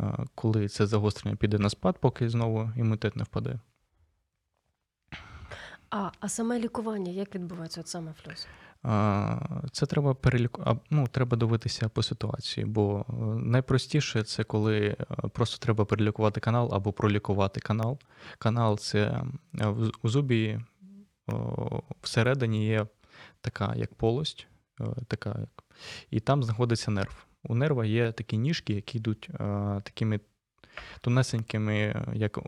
е, 0.00 0.24
коли 0.34 0.68
це 0.68 0.86
загострення 0.86 1.36
піде 1.36 1.58
на 1.58 1.70
спад, 1.70 1.98
поки 2.00 2.28
знову 2.28 2.70
імунітет 2.76 3.16
не 3.16 3.24
впаде. 3.24 3.60
А, 5.90 6.10
а 6.20 6.28
саме 6.28 6.58
лікування, 6.58 7.12
як 7.12 7.34
відбувається 7.34 7.80
от 7.80 7.88
саме 7.88 8.12
флюс? 8.12 8.46
Це 9.72 9.86
треба 9.86 10.14
переліку... 10.14 10.80
ну, 10.90 11.06
треба 11.06 11.36
дивитися 11.36 11.88
по 11.88 12.02
ситуації, 12.02 12.66
бо 12.66 13.04
е, 13.08 13.12
найпростіше 13.36 14.22
це 14.22 14.44
коли 14.44 14.80
е, 14.80 15.06
просто 15.32 15.58
треба 15.58 15.84
перелікувати 15.84 16.40
канал 16.40 16.70
або 16.72 16.92
пролікувати 16.92 17.60
канал. 17.60 17.98
Канал 18.38 18.78
це 18.78 19.22
е, 19.60 19.66
у 20.02 20.08
зубі 20.08 20.60
всередині 22.02 22.66
є 22.66 22.86
така 23.40 23.74
як 23.76 23.94
полость, 23.94 24.46
така 25.06 25.36
як... 25.40 25.64
і 26.10 26.20
там 26.20 26.42
знаходиться 26.42 26.90
нерв. 26.90 27.26
У 27.42 27.54
нерва 27.54 27.84
є 27.84 28.12
такі 28.12 28.38
ніжки, 28.38 28.72
які 28.74 28.98
йдуть 28.98 29.30
такими 29.82 30.20
тонесенькими, 31.00 32.04
як 32.14 32.38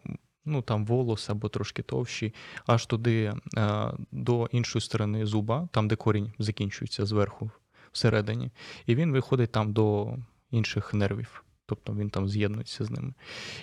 ну, 0.44 0.62
там 0.62 0.86
волос 0.86 1.30
або 1.30 1.48
трошки 1.48 1.82
товщі, 1.82 2.34
аж 2.66 2.86
туди 2.86 3.34
е, 3.56 3.90
до 4.12 4.48
іншої 4.52 4.82
сторони 4.82 5.26
зуба, 5.26 5.68
там, 5.72 5.88
де 5.88 5.96
корінь 5.96 6.32
закінчується 6.38 7.06
зверху, 7.06 7.50
всередині, 7.92 8.50
і 8.86 8.94
він 8.94 9.12
виходить 9.12 9.52
там 9.52 9.72
до 9.72 10.16
інших 10.50 10.94
нервів. 10.94 11.44
Тобто 11.66 11.94
він 11.94 12.10
там 12.10 12.28
з'єднується 12.28 12.84
з 12.84 12.90
ними. 12.90 13.14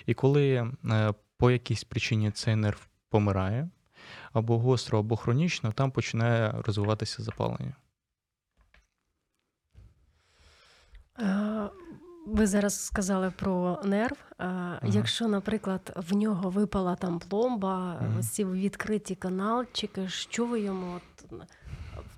І 0.06 0.14
коли 0.14 0.72
е, 0.84 1.14
по 1.36 1.50
якійсь 1.50 1.84
причині 1.84 2.30
цей 2.30 2.56
нерв 2.56 2.86
помирає, 3.08 3.68
або 4.32 4.58
гостро, 4.58 4.98
або 4.98 5.16
хронічно, 5.16 5.72
там 5.72 5.90
починає 5.90 6.54
розвиватися 6.66 7.22
запалення. 7.22 7.74
Ви 12.34 12.46
зараз 12.46 12.84
сказали 12.84 13.30
про 13.30 13.80
нерв. 13.84 14.16
Ага. 14.38 14.80
Якщо, 14.84 15.28
наприклад, 15.28 16.02
в 16.08 16.14
нього 16.14 16.50
випала 16.50 16.96
там 16.96 17.18
пломба, 17.18 17.98
ага. 18.00 18.16
ось 18.18 18.28
ці 18.28 18.44
відкриті 18.44 19.14
каналчики, 19.18 20.08
що 20.08 20.46
ви 20.46 20.60
йому 20.60 20.96
от, 20.96 21.40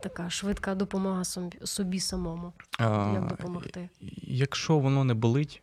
така 0.00 0.30
швидка 0.30 0.74
допомога 0.74 1.24
собі 1.64 2.00
самому? 2.00 2.52
А, 2.78 3.12
Як 3.14 3.26
допомогти? 3.26 3.88
Якщо 4.22 4.78
воно 4.78 5.04
не 5.04 5.14
болить, 5.14 5.62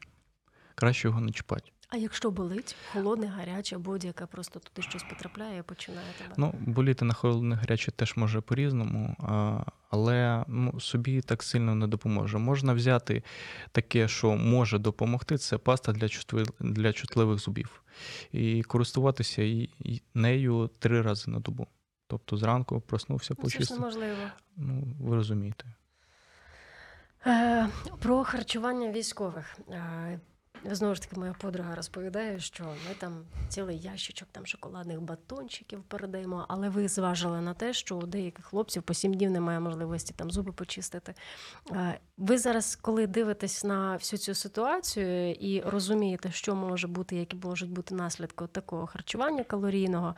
краще 0.76 1.08
його 1.08 1.22
не 1.22 1.32
чіпати. 1.32 1.72
А 1.92 1.98
якщо 1.98 2.32
болить, 2.32 2.76
холодне, 2.94 3.28
гаряче, 3.28 3.78
будь-яке 3.78 4.26
просто 4.26 4.60
туди 4.60 4.88
щось 4.88 5.04
потрапляє 5.04 5.60
і 5.60 5.62
починає 5.62 6.08
тебе. 6.18 6.34
Ну, 6.38 6.54
боліти 6.60 7.06
на 7.06 7.14
холодне 7.14 7.56
гаряче 7.56 7.92
теж 7.92 8.18
може 8.18 8.42
по-різному, 8.42 9.16
але 9.90 10.46
ну, 10.48 10.80
собі 10.80 11.22
так 11.22 11.44
сильно 11.44 11.76
не 11.76 11.88
допоможе. 11.88 12.38
Можна 12.38 12.74
взяти 12.74 13.24
таке, 13.72 14.08
що 14.08 14.36
може 14.36 14.78
допомогти, 14.78 15.38
це 15.38 15.58
паста 15.58 15.92
для, 15.92 16.08
для 16.60 16.94
чутливих 16.94 17.40
зубів. 17.40 17.84
І 18.32 18.64
користуватися 18.64 19.68
нею 20.14 20.70
три 20.80 21.02
рази 21.02 21.32
на 21.32 21.40
добу. 21.40 21.68
Тобто 22.08 22.38
зранку 22.38 22.82
проснувся, 22.82 23.36
Ну, 23.44 23.50
це 23.50 23.64
ж 23.64 23.74
неможливо. 23.74 24.18
Ну, 24.58 24.84
ви 25.00 25.16
розумієте. 25.16 25.66
Е, 27.26 27.70
про 28.00 28.24
харчування 28.24 28.92
військових. 28.92 29.60
Знову 30.66 30.96
ж 30.96 31.02
таки, 31.02 31.20
моя 31.20 31.36
подруга 31.42 31.76
розповідає, 31.76 32.40
що 32.40 32.64
ми 32.64 32.96
там 32.98 33.26
цілий 33.50 33.80
ящичок 33.80 34.28
там 34.32 34.46
шоколадних 34.46 35.02
батончиків 35.02 35.84
передаємо, 35.84 36.46
але 36.48 36.70
ви 36.70 36.88
зважили 36.88 37.42
на 37.42 37.54
те, 37.54 37.74
що 37.74 37.98
у 37.98 38.06
деяких 38.06 38.46
хлопців 38.46 38.84
по 38.84 38.94
сім 38.94 39.14
днів 39.14 39.32
немає 39.32 39.60
можливості 39.60 40.14
там 40.18 40.32
зуби 40.32 40.52
почистити. 40.52 41.14
Е, 41.72 42.00
Ви 42.18 42.38
зараз, 42.38 42.76
коли 42.76 43.08
дивитесь 43.08 43.64
на 43.64 43.96
всю 43.96 44.20
цю 44.20 44.36
ситуацію 44.36 45.32
і 45.32 45.62
розумієте, 45.62 46.32
що 46.32 46.56
може 46.56 46.88
бути, 46.88 47.16
які 47.16 47.36
можуть 47.36 47.72
бути 47.72 47.96
наслідки 47.96 48.48
такого 48.48 48.88
харчування 48.88 49.44
калорійного. 49.44 50.16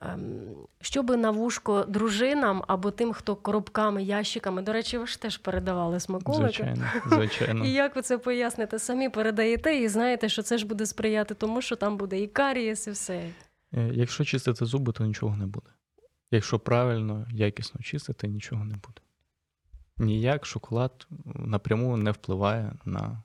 Ем, 0.00 0.40
Що 0.80 1.02
би 1.02 1.16
на 1.16 1.30
вушко 1.30 1.84
дружинам 1.88 2.62
або 2.66 2.90
тим, 2.90 3.12
хто 3.12 3.36
коробками, 3.36 4.02
ящиками, 4.02 4.62
до 4.62 4.72
речі, 4.72 4.98
ви 4.98 5.06
ж 5.06 5.22
теж 5.22 5.36
передавали 5.36 6.00
смаколики. 6.00 6.44
Звичайно, 6.44 6.84
звичайно. 7.06 7.64
І 7.64 7.70
як 7.70 7.96
ви 7.96 8.02
це 8.02 8.18
поясните? 8.18 8.78
Самі 8.78 9.08
передаєте 9.08 9.74
і 9.74 9.88
знаєте, 9.88 10.28
що 10.28 10.42
це 10.42 10.58
ж 10.58 10.66
буде 10.66 10.86
сприяти 10.86 11.34
тому, 11.34 11.62
що 11.62 11.76
там 11.76 11.96
буде 11.96 12.20
і 12.20 12.26
карієс, 12.26 12.86
і 12.86 12.90
все. 12.90 13.30
Е, 13.74 13.90
Якщо 13.92 14.24
чистити 14.24 14.64
зуби, 14.64 14.92
то 14.92 15.04
нічого 15.04 15.36
не 15.36 15.46
буде. 15.46 15.70
Якщо 16.30 16.58
правильно, 16.58 17.26
якісно 17.30 17.80
чистити, 17.80 18.28
нічого 18.28 18.64
не 18.64 18.74
буде. 18.74 19.00
Ніяк 19.96 20.46
шоколад 20.46 21.06
напряму 21.24 21.96
не 21.96 22.10
впливає 22.10 22.72
на 22.84 23.22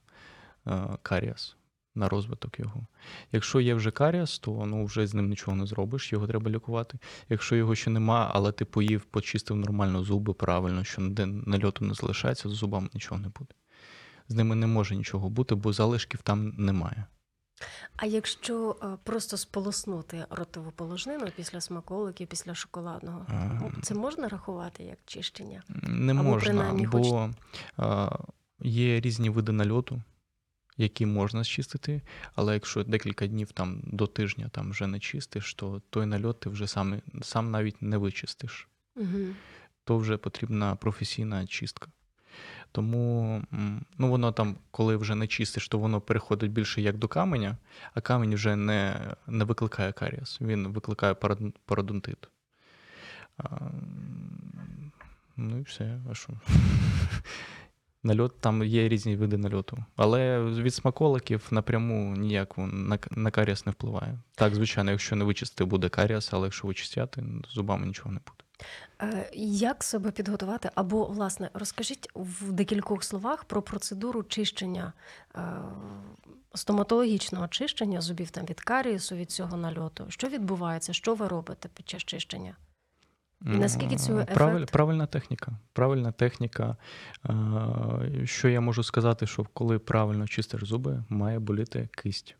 е, 0.68 0.84
каріас, 1.02 1.56
на 1.96 2.10
розвиток 2.10 2.60
його. 2.60 2.88
Якщо 3.32 3.60
є 3.60 3.74
вже 3.74 3.92
каріас, 3.92 4.40
то 4.40 4.66
ну, 4.66 4.86
вже 4.86 5.08
з 5.08 5.14
ним 5.14 5.30
нічого 5.30 5.58
не 5.58 5.66
зробиш, 5.66 6.14
його 6.14 6.28
треба 6.28 6.52
лікувати. 6.52 6.98
Якщо 7.30 7.56
його 7.56 7.76
ще 7.76 7.90
нема, 7.90 8.32
але 8.34 8.52
ти 8.52 8.66
поїв, 8.66 9.02
почистив 9.02 9.58
нормально 9.58 10.04
зуби 10.04 10.34
правильно, 10.34 10.84
що 10.84 11.02
ніде 11.02 11.26
нальоту 11.26 11.86
не 11.86 11.94
залишається, 11.94 12.50
з 12.50 12.52
зубами 12.52 12.90
нічого 12.94 13.22
не 13.22 13.28
буде. 13.28 13.54
З 14.28 14.36
ними 14.36 14.56
не 14.56 14.68
може 14.68 14.96
нічого 14.96 15.30
бути, 15.30 15.56
бо 15.56 15.74
залишків 15.74 16.22
там 16.22 16.54
немає. 16.58 17.06
А 17.96 18.06
якщо 18.06 18.76
е, 18.84 18.88
просто 19.04 19.38
сполоснути 19.38 20.26
ротову 20.30 20.72
положнину 20.72 21.28
після 21.36 21.62
смаколиків, 21.62 22.28
після 22.28 22.56
шоколадного, 22.56 23.26
ну, 23.30 23.72
це 23.82 23.96
можна 23.96 24.28
рахувати 24.28 24.84
як 24.84 24.98
чищення? 25.06 25.64
Не 25.84 26.14
Або 26.14 26.24
можна, 26.24 26.50
принаймні 26.50 26.86
хоч- 26.86 27.02
бо 27.02 27.30
а, 27.78 28.10
є 28.60 29.00
різні 29.00 29.30
види 29.30 29.52
нальоту, 29.52 30.02
які 30.78 31.06
можна 31.06 31.44
зчистити, 31.44 32.02
але 32.36 32.54
якщо 32.54 32.84
декілька 32.84 33.28
днів 33.28 33.52
там 33.52 33.82
до 33.84 34.08
тижня 34.08 34.50
там 34.52 34.72
вже 34.72 34.88
не 34.88 35.00
чистиш, 35.00 35.54
то 35.54 35.82
той 35.90 36.06
нальот 36.06 36.40
ти 36.40 36.50
вже 36.50 36.68
сам, 36.68 37.02
сам 37.22 37.52
навіть 37.52 37.82
не 37.82 37.98
вичистиш. 37.98 38.68
Угу. 38.96 39.28
То 39.84 39.98
вже 39.98 40.18
потрібна 40.18 40.76
професійна 40.76 41.48
чистка. 41.48 41.88
Тому 42.72 43.42
ну, 43.98 44.10
воно 44.10 44.32
там, 44.32 44.56
коли 44.72 44.98
вже 44.98 45.16
не 45.16 45.28
чистиш, 45.28 45.68
то 45.68 45.80
воно 45.80 46.02
переходить 46.02 46.52
більше 46.52 46.82
як 46.82 46.98
до 46.98 47.08
каменя, 47.08 47.58
а 47.94 48.02
камінь 48.02 48.36
вже 48.36 48.56
не, 48.56 49.12
не 49.28 49.44
викликає 49.46 49.92
каріас, 49.92 50.42
він 50.42 50.68
викликає 50.68 51.14
парад- 51.14 51.54
пародонтит. 51.66 52.30
А, 53.38 53.58
ну 55.38 55.60
і 55.60 55.62
все. 55.62 56.00
А 56.12 56.14
що? 56.14 56.34
Нальот, 58.04 58.40
там 58.40 58.64
є 58.64 58.90
різні 58.90 59.16
види 59.16 59.38
нальоту. 59.38 59.78
Але 59.96 60.44
від 60.44 60.74
смаколиків 60.74 61.48
напряму 61.52 62.16
ніяк 62.18 62.54
на, 62.58 63.00
на 63.12 63.32
каріас 63.32 63.66
не 63.66 63.72
впливає. 63.72 64.20
Так, 64.36 64.56
звичайно, 64.56 64.92
якщо 64.92 65.16
не 65.16 65.26
вичистити, 65.26 65.66
буде 65.66 65.90
каріас, 65.90 66.34
але 66.34 66.48
якщо 66.48 66.68
вичистяти, 66.68 67.24
зубами 67.50 67.88
нічого 67.88 68.12
не 68.12 68.20
буде. 68.20 68.44
Е, 69.02 69.30
Як 69.46 69.84
себе 69.84 70.12
підготувати? 70.12 70.70
Або, 70.76 71.06
власне, 71.06 71.50
розкажіть 71.54 72.10
в 72.16 72.52
декількох 72.52 73.04
словах 73.04 73.44
про 73.44 73.62
процедуру 73.62 74.24
чищення, 74.24 74.94
е, 75.36 75.40
стоматологічного 76.56 77.48
чищення 77.48 78.02
зубів 78.02 78.32
там 78.32 78.46
від 78.46 78.62
карієсу, 78.62 79.16
від 79.16 79.32
цього 79.32 79.58
нальоту. 79.58 80.06
Що 80.10 80.28
відбувається? 80.28 80.94
Що 80.94 81.16
ви 81.16 81.28
робите 81.28 81.70
під 81.74 81.90
час 81.90 82.04
чищення? 82.04 82.56
Наскільки 83.44 83.96
цього 83.96 84.20
М, 84.20 84.26
Правиль, 84.26 84.66
правильна 84.66 85.06
техніка. 85.06 85.52
Правильна 85.74 86.12
техніка. 86.12 86.78
Е, 87.26 88.26
Що 88.26 88.50
я 88.50 88.62
можу 88.62 88.84
сказати, 88.84 89.28
що 89.28 89.46
коли 89.54 89.80
правильно 89.80 90.28
чистиш 90.28 90.64
зуби, 90.64 91.04
має 91.10 91.40
боліти 91.40 91.90
кисть. 91.92 92.36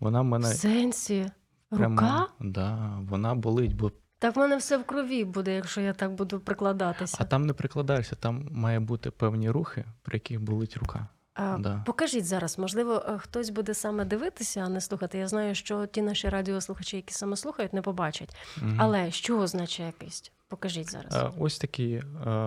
Вона 0.00 0.20
в 0.20 0.24
В 0.24 0.26
мене 0.28 0.46
сенсі? 0.46 1.26
прямо, 1.70 2.00
Рука? 2.00 2.26
Да, 2.40 2.98
вона 3.00 3.34
болить, 3.34 3.76
бо 3.76 3.92
Так 4.18 4.36
в 4.36 4.38
мене 4.38 4.56
все 4.56 4.78
в 4.78 4.84
крові 4.84 5.24
буде, 5.24 5.54
якщо 5.54 5.80
я 5.80 5.92
так 5.92 6.14
буду 6.14 6.40
прикладатися. 6.40 7.16
а 7.20 7.24
там 7.24 7.46
не 7.46 7.52
прикладаєшся, 7.52 8.16
там 8.16 8.48
має 8.50 8.80
бути 8.80 9.10
певні 9.10 9.50
рухи, 9.50 9.84
при 10.02 10.16
яких 10.16 10.40
болить 10.40 10.76
рука. 10.76 11.08
А, 11.38 11.58
да. 11.58 11.82
Покажіть 11.86 12.26
зараз, 12.26 12.58
можливо, 12.58 13.02
е, 13.08 13.18
хтось 13.18 13.50
буде 13.50 13.74
саме 13.74 14.04
дивитися, 14.04 14.60
а 14.60 14.68
не 14.68 14.80
слухати. 14.80 15.18
Я 15.18 15.28
знаю, 15.28 15.54
що 15.54 15.86
ті 15.86 16.02
наші 16.02 16.28
радіослухачі, 16.28 16.96
які 16.96 17.14
саме 17.14 17.36
слухають, 17.36 17.72
не 17.72 17.82
побачать. 17.82 18.36
Мгм. 18.56 18.76
Але 18.80 19.10
що 19.10 19.38
означає 19.38 19.92
кисть? 19.98 20.32
Покажіть 20.48 20.90
зараз. 20.90 21.14
Е, 21.14 21.30
Ось 21.38 21.58
такі 21.58 21.92
е, 21.92 22.02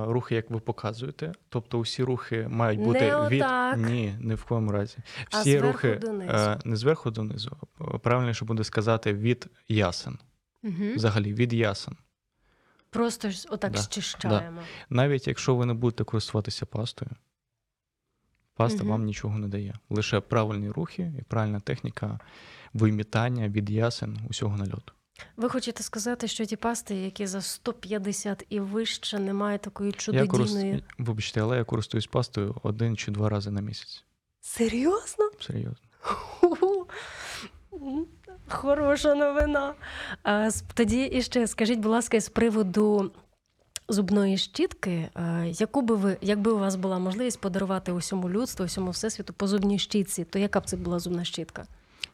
рухи, 0.08 0.36
як 0.36 0.50
ви 0.50 0.60
показуєте. 0.60 1.32
Тобто 1.50 1.80
усі 1.80 2.04
рухи 2.04 2.48
мають 2.50 2.80
Не 2.80 2.86
бути 2.86 3.16
від 3.30 3.42
отак. 3.42 3.78
ні, 3.78 4.16
ні 4.22 4.34
в 4.36 4.44
коєму 4.44 4.72
разі. 4.72 4.98
А 5.32 5.40
Всі 5.42 5.52
зверху 5.52 5.68
рухи 5.68 5.96
донизу. 5.96 6.32
е, 6.34 6.60
не 6.66 6.76
зверху 6.76 7.12
донизу. 7.12 7.58
а 7.80 7.98
Правильніше 7.98 8.46
буде 8.46 8.64
сказати 8.64 9.14
від 9.14 9.48
ясен. 9.68 10.18
Угу. 10.64 10.74
Взагалі 10.96 11.34
від 11.34 11.54
ясен. 11.54 11.98
Просто 12.90 13.30
отак 13.50 13.72
Да, 13.72 13.82
щищаємо. 13.82 14.62
Навіть 14.90 15.28
якщо 15.28 15.56
ви 15.56 15.66
не 15.66 15.74
будете 15.74 16.04
користуватися 16.04 16.66
пастою, 16.66 17.12
паста 18.60 18.80
Мгм. 18.84 18.90
вам 18.92 19.04
нічого 19.04 19.38
не 19.40 19.48
дає. 19.48 19.74
Лише 19.90 20.20
правильні 20.20 20.70
рухи 20.70 21.12
і 21.20 21.22
правильна 21.22 21.60
техніка 21.60 22.20
вимітання 22.74 23.48
від 23.50 23.70
ясен 23.70 24.18
усього 24.30 24.58
нальоту. 24.58 24.94
Ви 25.38 25.50
хочете 25.50 25.84
сказати, 25.84 26.28
що 26.28 26.46
ті 26.46 26.56
пасти, 26.56 26.96
які 26.96 27.28
за 27.28 27.42
150 27.42 28.46
і 28.50 28.60
вище, 28.60 29.20
немає 29.20 29.58
такої 29.58 29.90
Я 29.92 29.98
чудодійної. 29.98 30.30
корист... 30.30 30.84
Вибачте, 30.98 31.42
але 31.42 31.58
я 31.58 31.64
користуюсь 31.64 32.08
пастою 32.08 32.56
один 32.64 32.98
чи 32.98 33.12
два 33.12 33.30
рази 33.30 33.52
на 33.52 33.62
місяць. 33.62 34.04
Серйозно? 34.42 35.30
Серйозно. 35.42 35.88
Хороша 38.48 39.16
новина. 39.16 39.74
А, 40.24 40.50
тоді 40.74 41.04
іще 41.04 41.48
скажіть, 41.48 41.80
будь 41.80 41.92
ласка, 41.92 42.20
з 42.22 42.30
приводу 42.30 43.12
зубної 43.90 44.38
щітки, 44.38 45.10
яку 45.46 45.82
би 45.82 45.96
ви, 45.96 46.18
якби 46.22 46.52
у 46.52 46.60
вас 46.60 46.76
була 46.76 47.00
можливість 47.00 47.42
подарувати 47.42 47.92
усьому 47.92 48.30
людству, 48.30 48.66
усьому 48.66 48.92
всесвіту 48.92 49.34
по 49.34 49.48
зубній 49.48 49.80
щітці, 49.80 50.24
то 50.24 50.40
яка 50.40 50.60
б 50.60 50.66
це 50.66 50.78
була 50.78 51.00
зубна 51.00 51.24
щітка? 51.24 51.66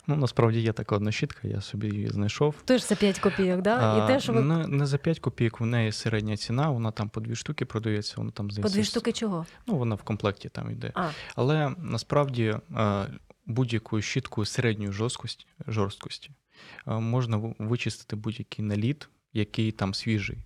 Ну, 0.08 0.16
насправді 0.16 0.60
є 0.60 0.74
така 0.74 0.96
одна 0.96 1.12
щітка, 1.12 1.48
я 1.48 1.62
собі 1.62 1.88
її 1.88 2.08
знайшов. 2.08 2.56
Теж 2.66 2.86
це 2.86 2.96
5 2.96 3.20
копійок, 3.20 3.62
да? 3.62 4.04
І 4.04 4.08
те, 4.08 4.20
що 4.20 4.34
ви 4.34 4.42
не, 4.42 4.68
не 4.68 4.86
за 4.86 4.98
5 4.98 5.20
копійок, 5.20 5.60
в 5.60 5.66
неї 5.66 5.92
середня 5.92 6.38
ціна, 6.38 6.70
вона 6.70 6.92
там 6.92 7.10
по 7.10 7.22
дві 7.22 7.36
штуки 7.36 7.66
продається, 7.66 8.14
вона 8.18 8.32
там 8.32 8.48
по 8.48 8.70
дві 8.70 8.84
штуки 8.84 9.12
чого? 9.12 9.46
Ну, 9.68 9.78
вона 9.78 9.96
в 9.96 10.04
комплекті 10.04 10.50
там 10.50 10.72
йде. 10.72 10.92
А, 10.96 11.10
Але 11.36 11.76
насправді 11.78 12.56
е, 12.78 13.08
будь-якою 13.46 14.02
щіткою 14.02 14.46
середньої 14.46 14.92
жорсткості, 14.92 15.46
жорсткості 15.68 16.32
е, 16.88 16.94
можна 16.94 17.54
вичистити 17.60 18.16
будь-який 18.16 18.66
наліт, 18.66 19.10
який 19.34 19.72
там 19.72 19.94
свіжий. 19.94 20.38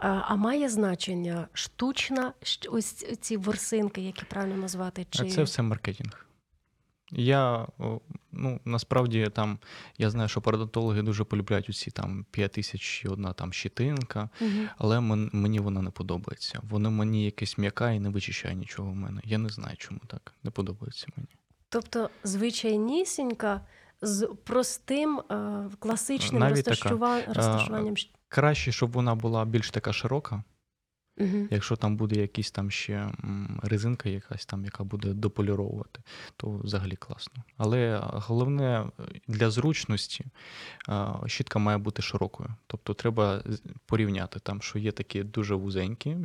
А, 0.00 0.08
а 0.08 0.36
має 0.36 0.68
значення 0.68 1.48
штучна, 1.52 2.32
ось 2.70 3.18
ці 3.20 3.36
ворсинки, 3.36 4.00
які 4.00 4.24
правильно 4.24 4.56
назвати? 4.56 5.06
Чи... 5.10 5.24
Це 5.24 5.42
все 5.42 5.62
маркетинг. 5.62 6.24
Я 7.10 7.66
ну 8.32 8.60
насправді 8.64 9.30
там 9.34 9.58
я 9.98 10.10
знаю, 10.10 10.28
що 10.28 10.40
парадонтологи 10.40 11.02
дуже 11.02 11.24
полюбляють 11.24 11.68
усі 11.68 11.90
там 11.90 12.26
5 12.30 12.52
тисяч 12.52 13.04
і 13.04 13.08
одна 13.08 13.32
там 13.32 13.52
щитинка, 13.52 14.28
Мгм. 14.40 14.68
але 14.78 15.00
мен- 15.00 15.30
мені 15.32 15.60
вона 15.60 15.82
не 15.82 15.90
подобається. 15.90 16.60
Вона 16.62 16.90
мені 16.90 17.24
якась 17.24 17.58
м'яка 17.58 17.90
і 17.90 18.00
не 18.00 18.08
вичищає 18.08 18.54
нічого 18.54 18.90
в 18.90 18.94
мене. 18.94 19.20
Я 19.24 19.38
не 19.38 19.48
знаю, 19.48 19.76
чому 19.76 20.00
так. 20.06 20.34
Не 20.42 20.50
подобається 20.50 21.06
мені. 21.16 21.28
Тобто 21.68 22.10
звичайнісінька 22.24 23.60
з 24.02 24.28
простим 24.44 25.20
е, 25.30 25.64
класичним 25.78 26.40
Навіть 26.40 26.64
така, 26.64 27.22
розташуванням. 27.26 27.94
щ- 27.94 28.10
Краще, 28.28 28.72
щоб 28.72 28.92
вона 28.92 29.14
була 29.14 29.44
більш 29.44 29.70
така 29.70 29.92
широка. 29.92 30.42
Мгм. 31.20 31.48
Якщо 31.50 31.76
там 31.76 31.96
буде 31.96 32.20
якісь 32.20 32.50
там 32.50 32.70
ще 32.70 33.10
резинка, 33.62 34.08
якась 34.08 34.46
там, 34.46 34.64
яка 34.64 34.84
буде 34.84 35.08
дополіровувати, 35.12 36.00
то 36.36 36.50
взагалі 36.50 36.96
класно. 36.96 37.42
Але 37.56 38.00
головне 38.02 38.80
е, 39.00 39.02
для 39.28 39.50
зручності 39.50 40.24
е, 40.88 41.06
щітка 41.26 41.58
має 41.58 41.78
бути 41.78 42.02
широкою. 42.02 42.48
Тобто 42.66 42.94
треба 42.94 43.42
порівняти 43.86 44.40
там, 44.40 44.62
що 44.62 44.78
є 44.78 44.92
такі 44.92 45.22
дуже 45.22 45.54
вузенькі, 45.54 46.16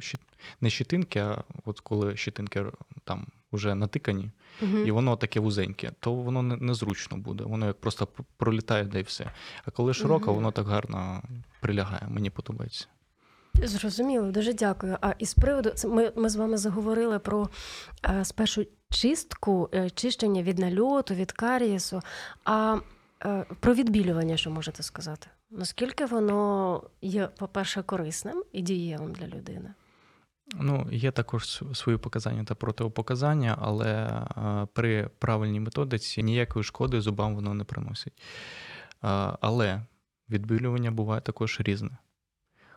не 0.62 0.70
щитинки, 0.70 1.20
а 1.20 1.44
от 1.66 1.80
коли 1.80 2.18
щитинки 2.18 2.66
там 3.04 3.28
вже 3.54 3.76
натикані, 3.76 4.32
Мгм. 4.62 4.88
і 4.88 4.92
воно 4.92 5.16
таке 5.16 5.40
вузеньке, 5.40 5.92
то 6.00 6.14
воно 6.14 6.42
незручно 6.44 7.18
буде. 7.18 7.44
Воно 7.44 7.66
як 7.68 7.82
просто 7.82 8.08
пролітає, 8.38 8.84
да 8.84 9.00
і 9.00 9.04
все. 9.04 9.32
А 9.66 9.72
коли 9.72 9.94
широка, 9.94 10.26
Мгм. 10.26 10.36
воно 10.36 10.52
так 10.52 10.68
гарно 10.68 11.22
прилягає. 11.62 12.08
Мені 12.10 12.30
подобається. 12.30 12.88
Зрозуміло, 13.64 14.32
дуже 14.32 14.54
дякую. 14.54 14.98
А 15.02 15.14
із 15.20 15.34
приводу 15.34 15.72
ми, 15.86 16.12
ми 16.16 16.30
з 16.30 16.36
вами 16.36 16.58
заговорили 16.58 17.20
про 17.20 17.50
е, 18.10 18.26
спершу 18.26 18.66
чистку, 18.90 19.70
е, 19.74 19.90
чищення 19.90 20.44
від 20.44 20.60
нальоту, 20.60 21.14
від 21.14 21.32
карієсу. 21.32 22.02
А 22.46 22.78
е, 23.26 23.46
про 23.60 23.74
відбілювання, 23.74 24.38
що 24.38 24.52
можете 24.52 24.84
сказати? 24.84 25.28
Наскільки 25.52 26.06
воно 26.06 26.82
є, 27.02 27.28
по-перше, 27.38 27.84
корисним 27.84 28.44
і 28.52 28.62
дієвим 28.62 29.12
для 29.12 29.28
людини? 29.28 29.74
Ну, 30.60 30.88
є 30.92 31.12
також 31.12 31.64
свої 31.74 31.98
показання 31.98 32.44
та 32.44 32.56
протипоказання, 32.56 33.58
але 33.62 33.94
е, 33.94 34.68
при 34.74 35.10
правильній 35.20 35.60
методиці 35.60 36.24
ніякої 36.24 36.64
шкоди 36.64 37.02
зубам 37.02 37.36
воно 37.36 37.54
не 37.54 37.64
приносить. 37.64 38.14
Е, 38.14 38.18
але 39.42 39.82
відбілювання 40.30 40.92
буває 40.92 41.22
також 41.22 41.58
різне. 41.60 41.98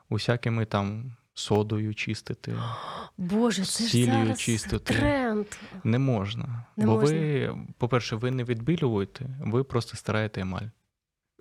Усякими 0.08 0.64
там 0.64 1.16
содою 1.34 1.94
чистити 1.94 2.54
Боже, 3.18 3.64
це 3.64 3.84
ж 3.84 4.04
зараз 4.04 4.40
чистити. 4.40 4.94
тренд. 4.94 5.46
не 5.84 5.98
можна. 5.98 6.64
Не 6.76 6.86
бо 6.86 6.92
можна. 6.92 7.18
ви, 7.18 7.56
по-перше, 7.78 8.16
ви 8.16 8.30
не 8.30 8.44
відбілюєте, 8.44 9.26
ви 9.40 9.64
просто 9.64 9.96
стираєте 9.96 10.40
емаль. 10.40 10.68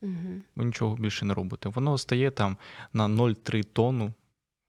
Угу. 0.01 0.41
Ви 0.55 0.65
нічого 0.65 0.95
більше 0.95 1.25
не 1.25 1.33
робите. 1.33 1.69
Воно 1.69 1.97
стає 1.97 2.31
там 2.31 2.57
на 2.93 3.07
0,3 3.07 3.63
тонну 3.63 4.13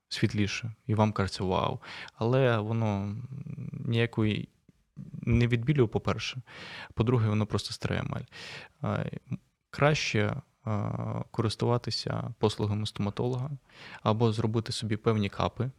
світліше, 0.08 0.72
і 0.86 0.94
вам 0.94 1.12
кажеться 1.12 1.44
вау. 1.44 1.80
Але 2.14 2.58
воно 2.58 3.16
ніякої 3.72 4.48
не 5.22 5.46
відбілює, 5.46 5.86
по-перше. 5.86 6.42
По-друге, 6.94 7.28
воно 7.28 7.46
просто 7.46 7.72
стирає 7.72 8.00
емаль. 8.00 8.24
А, 8.80 9.04
Краще 9.70 10.42
користуватися 11.30 12.34
послугами 12.38 12.86
стоматолога 12.86 13.50
або 14.02 14.32
зробити 14.32 14.72
собі 14.72 14.96
певні 14.96 15.28
капи 15.28 15.70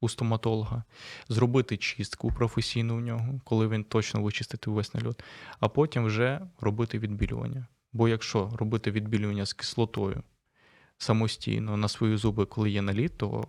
у 0.00 0.08
стоматолога, 0.08 0.84
зробити 1.28 1.76
чистку 1.76 2.32
професійну 2.32 2.96
у 2.96 3.00
нього, 3.00 3.40
коли 3.44 3.68
він 3.68 3.84
точно 3.84 4.22
вичистить 4.22 4.68
увесь 4.68 4.94
нальот, 4.94 5.22
а 5.60 5.68
потім 5.68 6.04
вже 6.04 6.40
робити 6.60 6.98
відбілювання. 6.98 7.66
Бо 7.92 8.08
якщо 8.08 8.50
робити 8.56 8.90
відбілювання 8.90 9.46
з 9.46 9.52
кислотою 9.52 10.22
самостійно 11.02 11.76
на 11.76 11.88
свої 11.88 12.16
зуби, 12.16 12.46
коли 12.46 12.70
є 12.70 12.82
наліт, 12.82 13.18
то 13.18 13.44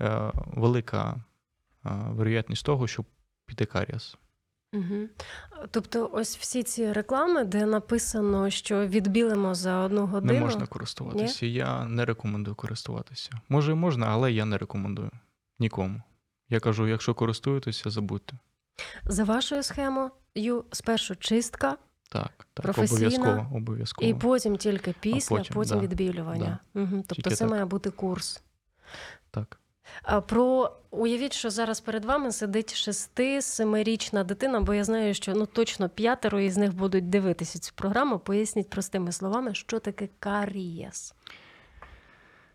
е, 0.00 0.32
велика 0.34 1.14
е, 1.14 1.90
вероятність 2.08 2.66
того, 2.66 2.86
що 2.86 3.04
піде 3.46 3.64
карієс. 3.64 4.16
Угу. 4.72 5.08
Тобто, 5.70 6.10
ось 6.12 6.36
всі 6.36 6.62
ці 6.62 6.92
реклами, 6.92 7.44
де 7.44 7.66
написано, 7.66 8.50
що 8.50 8.86
відбілимо 8.86 9.54
за 9.54 9.78
одну 9.78 10.06
годину. 10.06 10.32
Не 10.32 10.40
можна 10.40 10.66
користуватися. 10.66 11.46
Я 11.46 11.84
не 11.84 12.04
рекомендую 12.04 12.56
користуватися. 12.56 13.30
Може, 13.48 13.74
можна, 13.74 14.06
але 14.06 14.32
я 14.32 14.44
не 14.44 14.58
рекомендую 14.58 15.10
нікому. 15.58 16.02
Я 16.48 16.60
кажу, 16.60 16.88
якщо 16.88 17.14
користуєтеся, 17.14 17.90
забудьте. 17.90 18.38
За 19.04 19.24
вашою 19.24 19.62
схемою, 19.62 20.64
спершу 20.72 21.16
чистка, 21.16 21.76
Так, 22.12 22.46
так, 22.54 22.64
Професійна, 22.64 22.96
обов'язково, 22.96 23.56
обов'язково. 23.56 24.10
і 24.10 24.14
потім 24.14 24.56
тільки 24.56 24.94
після, 25.00 25.36
потім, 25.36 25.54
потім 25.54 25.76
да, 25.76 25.82
відбілювання. 25.82 26.58
Угу. 26.74 26.88
Тобто 26.90 27.14
Тільки 27.14 27.30
це 27.30 27.36
так. 27.36 27.50
має 27.50 27.64
бути 27.64 27.90
курс. 27.90 28.42
Так. 29.30 29.60
А 30.02 30.20
про 30.20 30.72
уявіть, 30.90 31.32
що 31.32 31.50
зараз 31.50 31.80
перед 31.80 32.04
вами 32.04 32.32
сидить 32.32 32.74
шести-семирічна 32.74 34.24
дитина, 34.24 34.60
бо 34.60 34.74
я 34.74 34.84
знаю, 34.84 35.14
що 35.14 35.34
ну 35.34 35.46
точно 35.46 35.88
п'ятеро 35.88 36.40
із 36.40 36.56
них 36.56 36.74
будуть 36.74 37.10
дивитися 37.10 37.58
цю 37.58 37.72
програму. 37.74 38.18
Поясніть 38.18 38.70
простими 38.70 39.12
словами, 39.12 39.54
що 39.54 39.78
таке 39.78 40.08
карієс. 40.18 41.14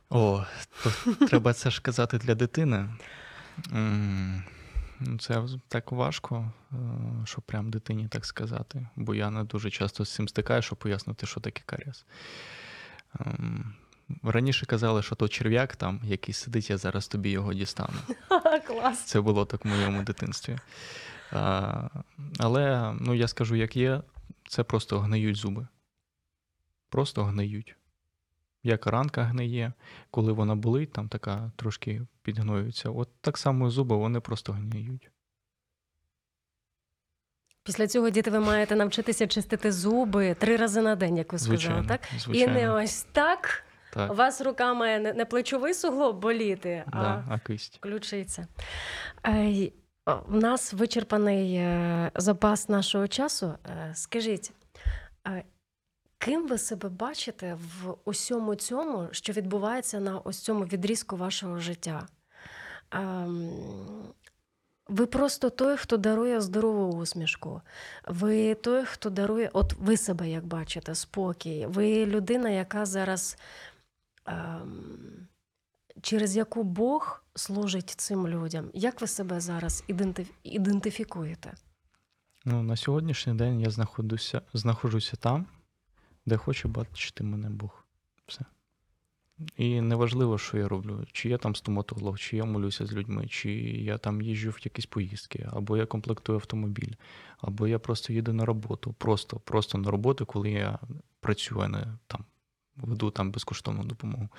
О, 0.10 0.46
то 0.84 1.14
треба 1.28 1.54
це 1.54 1.72
ж 1.72 1.82
казати 1.82 2.18
для 2.18 2.36
дитини. 2.36 2.90
Ну, 5.00 5.18
Це 5.18 5.44
так 5.68 5.92
важко, 5.92 6.52
е, 6.72 6.76
щоб 7.26 7.44
прям 7.44 7.70
дитині 7.70 8.08
так 8.08 8.26
сказати, 8.26 8.88
бо 8.96 9.16
я 9.16 9.30
не 9.30 9.44
дуже 9.44 9.70
часто 9.70 10.06
з 10.06 10.14
цим 10.14 10.28
стикаю, 10.28 10.62
щоб 10.62 10.78
пояснити, 10.78 11.26
що 11.26 11.40
таке 11.40 11.62
карієс. 11.66 12.06
Ем, 13.20 13.74
Раніше 14.24 14.66
казали, 14.66 15.02
що 15.02 15.16
то 15.16 15.28
черв'як 15.28 15.76
там, 15.76 16.02
який 16.04 16.34
сидить, 16.34 16.70
я 16.70 16.78
зараз 16.78 17.08
тобі 17.08 17.30
його 17.30 17.54
дістану. 17.54 17.98
Клас. 18.68 19.06
Це 19.06 19.22
було 19.22 19.46
так 19.46 19.66
в 19.66 19.68
моєму 19.68 20.04
дитинстві. 20.04 20.58
А, 21.32 21.90
але 22.40 22.94
ну, 23.00 23.14
я 23.14 23.28
скажу, 23.28 23.56
як 23.56 23.78
є, 23.78 24.02
це 24.48 24.64
просто 24.64 25.00
гниють 25.00 25.36
зуби. 25.36 25.68
Просто 26.90 27.24
гниють. 27.24 27.76
Як 28.68 28.88
ранка 28.88 29.24
гниє, 29.24 29.74
коли 30.12 30.32
вона 30.32 30.56
болить, 30.56 30.92
там 30.94 31.10
така 31.10 31.52
трошки 31.56 32.02
підгноюється. 32.22 32.90
От 32.90 33.10
так 33.22 33.38
само 33.38 33.70
зуби, 33.70 33.96
вони 33.96 34.20
просто 34.20 34.54
гниють. 34.54 35.12
Після 37.64 37.88
цього 37.88 38.10
діти 38.10 38.32
ви 38.32 38.40
маєте 38.40 38.76
навчитися 38.76 39.28
чистити 39.28 39.72
зуби 39.72 40.34
три 40.34 40.58
рази 40.58 40.82
на 40.82 40.96
день, 40.96 41.18
як 41.18 41.34
ви 41.34 41.40
сказали, 41.40 41.58
Звичайно. 41.58 41.88
так? 41.88 42.02
звичайно. 42.18 42.54
І 42.60 42.62
не 42.62 42.72
ось 42.72 43.04
так. 43.04 43.64
так. 43.94 44.12
У 44.12 44.16
вас 44.16 44.42
рука 44.42 44.74
має 44.74 45.00
не- 45.00 45.26
плечовий 45.26 45.74
суглоб 45.74 46.20
боліти, 46.20 46.84
а 46.88 47.02
Да, 47.02 47.26
а 47.30 47.40
кисть. 47.40 47.78
ключиця. 47.80 48.48
У 50.28 50.36
нас 50.36 50.74
вичерпаний 50.74 51.56
е, 51.56 52.12
запас 52.16 52.70
нашого 52.70 53.08
часу. 53.08 53.54
Е, 53.66 53.92
Скажіть, 53.96 54.52
е, 55.28 55.44
Ким 56.20 56.48
ви 56.48 56.58
себе 56.58 56.90
бачите 56.90 57.54
в 57.56 57.96
усьому 58.06 58.56
цьому, 58.56 59.08
що 59.12 59.34
відбувається 59.34 60.00
на 60.00 60.20
ось 60.20 60.40
цьому 60.40 60.66
відрізку 60.66 61.18
вашого 61.18 61.60
життя? 61.60 62.08
Ем, 62.92 63.50
ви 64.88 65.06
просто 65.06 65.50
той, 65.50 65.78
хто 65.78 65.98
дарує 65.98 66.42
здорову 66.42 66.98
усмішку. 66.98 67.62
Ви 68.08 68.56
той, 68.56 68.86
хто 68.86 69.10
дарує, 69.10 69.50
от 69.54 69.74
ви 69.74 69.98
себе 69.98 70.30
як 70.30 70.46
бачите, 70.46 70.96
спокій. 70.96 71.66
Ви 71.66 72.06
людина, 72.06 72.50
яка 72.50 72.86
зараз, 72.86 73.38
ем, 74.26 75.28
через 76.02 76.36
яку 76.38 76.64
Бог 76.64 77.24
служить 77.36 77.90
цим 77.90 78.28
людям. 78.28 78.70
Як 78.74 79.02
ви 79.02 79.08
себе 79.08 79.40
зараз 79.40 79.84
ідентиф- 79.90 80.32
ідентифікуєте? 80.44 81.54
Ну, 82.46 82.64
на 82.64 82.76
сьогоднішній 82.78 83.34
день 83.34 83.60
я 83.62 83.70
знаходжуся, 83.70 84.42
знаходжуся 84.54 85.18
там, 85.18 85.46
де 86.28 86.38
хоче 86.38 86.68
бачити 86.68 87.24
мене 87.24 87.50
Бог. 87.50 87.84
Все. 88.28 88.46
І 89.58 89.82
неважливо, 89.82 90.38
що 90.38 90.58
я 90.58 90.68
роблю, 90.68 91.06
чи 91.12 91.30
я 91.30 91.38
там 91.38 91.56
стоматолог, 91.56 92.20
чи 92.20 92.38
я 92.38 92.46
молюся 92.46 92.86
з 92.86 92.94
людьми, 92.94 93.28
чи 93.28 93.52
я 93.62 93.98
там 93.98 94.22
їжджу 94.22 94.50
в 94.50 94.60
якісь 94.66 94.86
поїздки, 94.86 95.50
або 95.52 95.78
я 95.78 95.86
комплектую 95.86 96.38
автомобіль, 96.38 96.94
або 97.38 97.68
я 97.68 97.80
просто 97.80 98.14
їду 98.14 98.34
на 98.34 98.46
роботу. 98.46 98.94
Просто, 98.94 99.40
просто 99.40 99.78
на 99.78 99.92
роботу, 99.92 100.26
коли 100.26 100.52
я 100.52 100.80
працюю, 101.20 101.62
а 101.62 101.68
не 101.68 101.98
там 102.08 102.26
веду 102.76 103.12
там 103.12 103.32
безкоштовну 103.32 103.84
допомогу. 103.84 104.30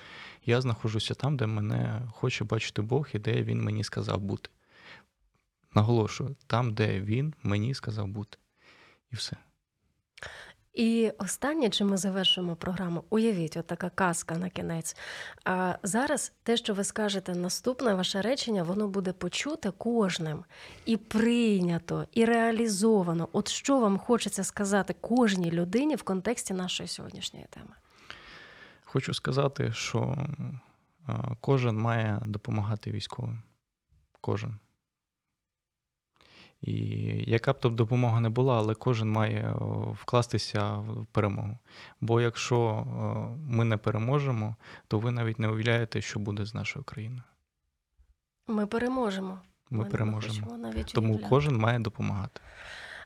Я 0.45 0.61
знаходжуся 0.61 1.13
там, 1.13 1.37
де 1.37 1.47
мене 1.47 2.01
хоче 2.11 2.43
бачити 2.43 2.81
Бог 2.81 3.07
і 3.13 3.19
де 3.19 3.43
він 3.43 3.61
мені 3.61 3.83
сказав 3.83 4.21
бути. 4.21 4.49
Наголошую, 5.75 6.35
там, 6.47 6.73
де 6.73 7.01
він 7.01 7.33
мені 7.43 7.73
сказав 7.73 8.07
бути. 8.07 8.37
І 9.11 9.15
все. 9.15 9.37
І 10.73 11.11
останнє, 11.17 11.69
чим 11.69 11.89
ми 11.89 11.97
завершимо 11.97 12.55
програму, 12.55 13.03
уявіть, 13.09 13.57
от 13.57 13.67
така 13.67 13.89
казка 13.89 14.37
на 14.37 14.49
кінець. 14.49 14.95
А 15.45 15.75
зараз 15.83 16.33
те, 16.43 16.57
що 16.57 16.73
ви 16.73 16.83
скажете, 16.83 17.35
наступне 17.35 17.93
ваше 17.93 18.21
речення, 18.21 18.63
воно 18.63 18.87
буде 18.87 19.13
почуте 19.13 19.71
кожним 19.71 20.43
і 20.85 20.97
прийнято, 20.97 22.05
і 22.11 22.25
реалізовано. 22.25 23.29
От 23.31 23.47
що 23.47 23.79
вам 23.79 23.97
хочеться 23.97 24.43
сказати 24.43 24.95
кожній 25.01 25.51
людині 25.51 25.95
в 25.95 26.03
контексті 26.03 26.53
нашої 26.53 26.89
сьогоднішньої 26.89 27.45
теми? 27.49 27.75
Хочу 28.83 29.13
сказати, 29.13 29.71
що 29.73 30.27
кожен 31.41 31.77
має 31.77 32.21
допомагати 32.25 32.91
військовим. 32.91 33.41
Кожен. 34.21 34.55
І 36.61 36.75
яка 37.31 37.53
б 37.53 37.59
то 37.59 37.69
допомога 37.69 38.19
не 38.19 38.29
була, 38.29 38.57
але 38.57 38.73
кожен 38.73 39.11
має 39.11 39.55
вкластися 40.01 40.73
в 40.73 41.05
перемогу. 41.11 41.57
Бо 42.01 42.21
якщо 42.21 42.87
ми 43.49 43.65
не 43.65 43.77
переможемо, 43.77 44.55
то 44.87 44.99
ви 44.99 45.11
навіть 45.11 45.39
не 45.39 45.47
уявляєте, 45.47 46.01
що 46.01 46.19
буде 46.19 46.45
з 46.45 46.53
нашою 46.53 46.85
країною. 46.85 47.23
Ми 48.47 48.67
переможемо. 48.67 49.39
Ми 49.69 49.83
не 49.83 49.89
переможемо. 49.89 50.57
навіть 50.57 50.93
Тому 50.93 51.07
уявляти. 51.07 51.29
кожен 51.29 51.57
має 51.57 51.79
допомагати. 51.79 52.41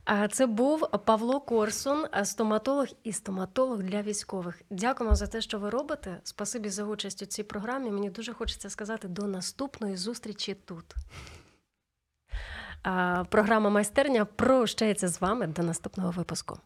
А 0.06 0.28
це 0.28 0.46
був 0.48 0.90
Павло 1.06 1.40
Корсун, 1.40 2.06
стоматолог 2.24 2.88
і 3.04 3.14
стоматолог 3.14 3.84
для 3.84 4.02
військових. 4.02 4.62
Дякуємо 4.70 5.16
за 5.16 5.28
те, 5.28 5.42
що 5.42 5.60
ви 5.60 5.70
робите. 5.70 6.20
Спасибі 6.24 6.70
за 6.70 6.84
участь 6.84 7.22
у 7.22 7.26
цій 7.26 7.44
програмі. 7.44 7.92
Мені 7.92 8.10
дуже 8.10 8.34
хочеться 8.34 8.70
сказати 8.70 9.08
до 9.08 9.28
наступної 9.28 9.96
зустрічі 9.96 10.54
тут. 10.66 10.86
Програма 13.30 13.70
майстерня 13.70 14.26
прощається 14.26 15.08
з 15.08 15.22
вами 15.22 15.48
до 15.48 15.64
наступного 15.64 16.12
випуску. 16.12 16.58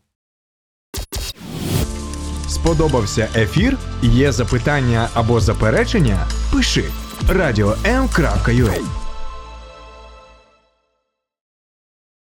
Сподобався 2.50 3.30
ефір? 3.36 3.78
Є 4.02 4.32
запитання 4.32 5.10
або 5.14 5.40
заперечення? 5.40 6.28
Пиши 6.54 6.84
радіом.ua 7.30 9.07